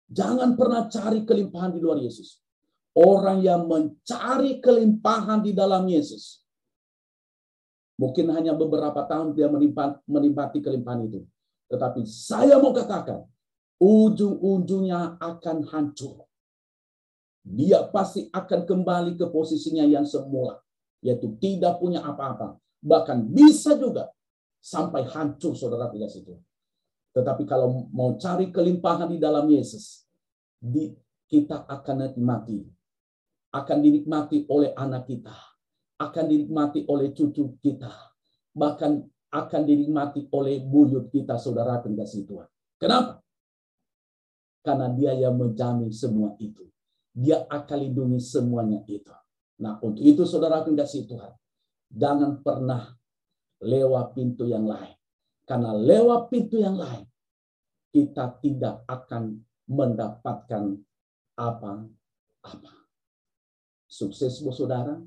Jangan 0.09 0.57
pernah 0.57 0.89
cari 0.89 1.21
kelimpahan 1.23 1.71
di 1.71 1.79
luar 1.79 2.01
Yesus. 2.01 2.41
Orang 2.97 3.45
yang 3.45 3.69
mencari 3.69 4.59
kelimpahan 4.59 5.45
di 5.45 5.53
dalam 5.53 5.85
Yesus. 5.85 6.41
Mungkin 7.99 8.31
hanya 8.31 8.55
beberapa 8.55 9.03
tahun 9.05 9.35
dia 9.35 9.51
menikmati 10.07 10.59
kelimpahan 10.63 11.05
itu. 11.05 11.21
Tetapi 11.69 12.07
saya 12.07 12.57
mau 12.57 12.71
katakan, 12.71 13.27
ujung-ujungnya 13.77 15.19
akan 15.19 15.57
hancur 15.67 16.29
dia 17.49 17.81
pasti 17.89 18.29
akan 18.29 18.61
kembali 18.67 19.17
ke 19.17 19.25
posisinya 19.31 19.81
yang 19.81 20.05
semula, 20.05 20.61
yaitu 21.01 21.33
tidak 21.41 21.81
punya 21.81 22.05
apa-apa. 22.05 22.61
Bahkan 22.83 23.31
bisa 23.33 23.73
juga 23.73 24.13
sampai 24.61 25.07
hancur 25.09 25.57
saudara 25.57 25.89
tidak 25.89 26.13
situ. 26.13 26.37
Tetapi 27.15 27.43
kalau 27.49 27.89
mau 27.89 28.13
cari 28.21 28.53
kelimpahan 28.53 29.09
di 29.09 29.17
dalam 29.17 29.49
Yesus, 29.49 30.05
kita 31.25 31.65
akan 31.65 32.13
nikmati. 32.13 32.61
Akan 33.49 33.81
dinikmati 33.81 34.45
oleh 34.49 34.73
anak 34.77 35.09
kita. 35.09 35.33
Akan 35.99 36.29
dinikmati 36.29 36.85
oleh 36.85 37.11
cucu 37.11 37.57
kita. 37.59 37.91
Bahkan 38.53 38.91
akan 39.29 39.61
dinikmati 39.61 40.29
oleh 40.33 40.61
buyut 40.65 41.13
kita, 41.13 41.37
saudara 41.37 41.81
kasih 41.81 42.25
Tuhan. 42.25 42.49
Kenapa? 42.81 43.21
Karena 44.65 44.89
dia 44.93 45.13
yang 45.13 45.37
menjamin 45.37 45.93
semua 45.93 46.33
itu. 46.41 46.65
Dia 47.13 47.45
akan 47.45 47.77
lindungi 47.77 48.21
semuanya 48.21 48.81
itu. 48.89 49.13
Nah, 49.59 49.77
untuk 49.83 50.01
itu 50.01 50.23
saudara 50.23 50.63
kasih 50.63 51.05
Tuhan, 51.05 51.33
jangan 51.91 52.39
pernah 52.41 52.95
lewat 53.59 54.15
pintu 54.15 54.47
yang 54.47 54.65
lain. 54.65 54.95
Karena 55.43 55.73
lewat 55.73 56.29
pintu 56.29 56.61
yang 56.61 56.77
lain, 56.77 57.05
kita 57.89 58.39
tidak 58.39 58.85
akan 58.85 59.41
mendapatkan 59.67 60.77
apa-apa. 61.37 62.78
Sukses 63.89 64.37
buat 64.45 64.53
saudara. 64.53 65.01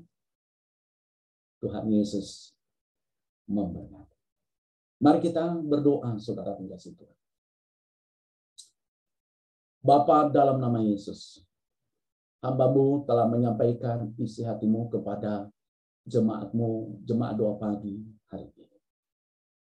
Tuhan 1.63 1.87
Yesus 1.87 2.51
memberkati. 3.47 4.19
Mari 4.99 5.23
kita 5.23 5.63
berdoa, 5.63 6.19
saudara 6.19 6.59
kasih 6.59 6.91
Tuhan. 6.99 7.17
Bapak 9.83 10.35
dalam 10.35 10.59
nama 10.59 10.83
Yesus, 10.83 11.43
hambamu 12.43 13.07
telah 13.07 13.27
menyampaikan 13.27 14.11
isi 14.19 14.43
hatimu 14.43 14.91
kepada 14.91 15.47
jemaatmu, 16.03 16.99
jemaat 17.07 17.35
doa 17.39 17.55
pagi 17.55 18.03
hari 18.27 18.47
ini. 18.59 18.79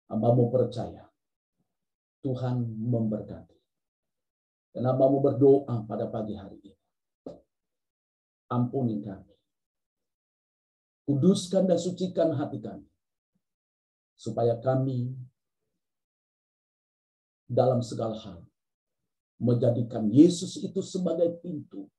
Hambamu 0.10 0.50
percaya 0.50 1.06
Tuhan 2.26 2.62
memberkati. 2.78 3.58
Dan 4.74 4.90
hambamu 4.90 5.22
berdoa 5.22 5.86
pada 5.86 6.10
pagi 6.10 6.34
hari 6.34 6.58
ini. 6.62 6.73
Ampuni 8.52 9.04
kami. 9.04 9.34
Kuduskan 11.04 11.68
dan 11.68 11.80
sucikan 11.80 12.32
hati 12.36 12.64
kami. 12.64 12.88
Supaya 14.16 14.56
kami 14.60 15.12
dalam 17.50 17.84
segala 17.84 18.16
hal 18.16 18.40
menjadikan 19.42 20.08
Yesus 20.08 20.56
itu 20.64 20.80
sebagai 20.80 21.28
pintu 21.44 21.92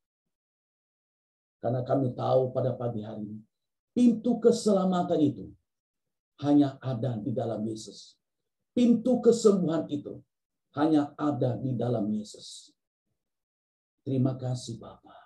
karena 1.64 1.80
kami 1.80 2.12
tahu 2.12 2.52
pada 2.52 2.76
pagi 2.76 3.00
hari 3.00 3.24
ini, 3.24 3.40
pintu 3.96 4.37
keselamatan 4.37 5.16
itu 5.16 5.48
hanya 6.44 6.76
ada 6.76 7.16
di 7.16 7.33
dalam 7.33 7.64
Yesus. 7.64 8.20
Pintu 8.76 9.24
kesembuhan 9.24 9.88
itu 9.88 10.20
hanya 10.76 11.16
ada 11.16 11.57
di 11.57 11.72
dalam 11.72 12.04
Yesus. 12.12 12.68
Terima 14.04 14.37
kasih 14.37 14.76
Bapak. 14.76 15.23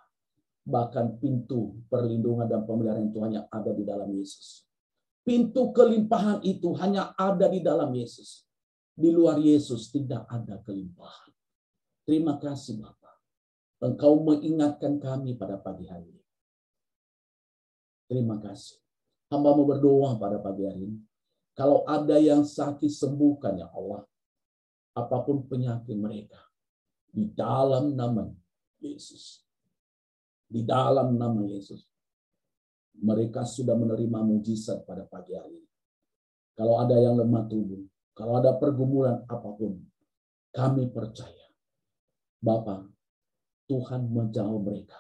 Bahkan 0.68 1.16
pintu 1.16 1.81
perlindungan 1.88 2.44
dan 2.44 2.68
pemeliharaan 2.68 3.09
itu 3.09 3.24
hanya 3.24 3.48
ada 3.48 3.72
di 3.72 3.88
dalam 3.88 4.12
Yesus. 4.12 4.68
Pintu 5.24 5.72
kelimpahan 5.72 6.44
itu 6.44 6.76
hanya 6.76 7.16
ada 7.16 7.48
di 7.48 7.64
dalam 7.64 7.88
Yesus. 7.96 8.44
Di 8.92 9.09
luar 9.09 9.40
Yesus 9.40 9.88
tidak 9.88 10.28
ada 10.28 10.61
kelimpahan. 10.61 11.33
Terima 12.04 12.37
kasih 12.37 12.85
Bapak. 12.85 13.16
Engkau 13.81 14.20
mengingatkan 14.20 15.00
kami 15.00 15.40
pada 15.40 15.57
pagi 15.57 15.88
hari 15.88 16.09
ini. 16.12 16.26
Terima 18.09 18.37
kasih. 18.37 18.76
Hamba 19.28 19.57
mau 19.57 19.64
berdoa 19.68 20.16
pada 20.20 20.37
pagi 20.40 20.68
hari 20.68 20.85
ini. 20.85 20.98
Kalau 21.57 21.85
ada 21.88 22.16
yang 22.20 22.44
sakit 22.44 22.92
sembuhkan 22.92 23.57
ya 23.57 23.68
Allah. 23.72 24.04
Apa 24.96 25.24
pun 25.24 25.44
penyakit 25.48 25.96
mereka. 25.96 26.40
Di 27.09 27.24
dalam 27.33 27.96
nama 27.96 28.28
Yesus. 28.81 29.47
Di 30.48 30.64
dalam 30.64 31.14
nama 31.20 31.44
Yesus. 31.44 31.84
Mereka 32.98 33.46
sudah 33.46 33.78
menerima 33.78 34.18
mujizat 34.26 34.82
pada 34.82 35.06
pagi 35.06 35.37
hari 35.37 35.54
ini. 35.54 35.70
Kalau 36.58 36.82
ada 36.82 36.98
yang 36.98 37.14
lemah 37.14 37.46
tubuh. 37.46 37.87
Kalau 38.16 38.42
ada 38.42 38.56
pergumulan 38.58 39.22
apa 39.30 39.54
pun. 39.54 39.78
Kami 40.50 40.90
percaya. 40.90 41.46
Bapak, 42.42 42.90
Tuhan 43.70 44.11
menjawab 44.11 44.66
mereka. 44.66 44.98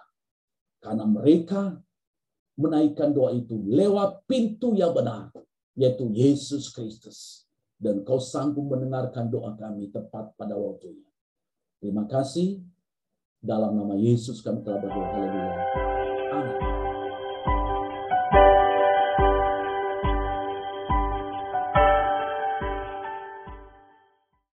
Karena 0.78 1.02
mereka 1.02 1.74
menaikkan 2.54 3.10
doa 3.10 3.34
itu 3.34 3.58
lewat 3.66 4.26
pintu 4.30 4.78
yang 4.78 4.94
benar, 4.94 5.34
yaitu 5.74 6.06
Yesus 6.10 6.70
Kristus. 6.70 7.46
Dan 7.78 8.02
kau 8.02 8.18
sanggup 8.18 8.66
mendengarkan 8.66 9.30
doa 9.30 9.54
kami 9.54 9.90
tepat 9.90 10.34
pada 10.34 10.54
waktunya. 10.58 11.06
Terima 11.78 12.06
kasih. 12.10 12.58
Dalam 13.38 13.78
nama 13.78 13.94
Yesus 13.94 14.42
kami 14.42 14.66
telah 14.66 14.82
berdoa. 14.82 15.06
Haleluya. 15.14 15.52
Amin. 16.34 16.77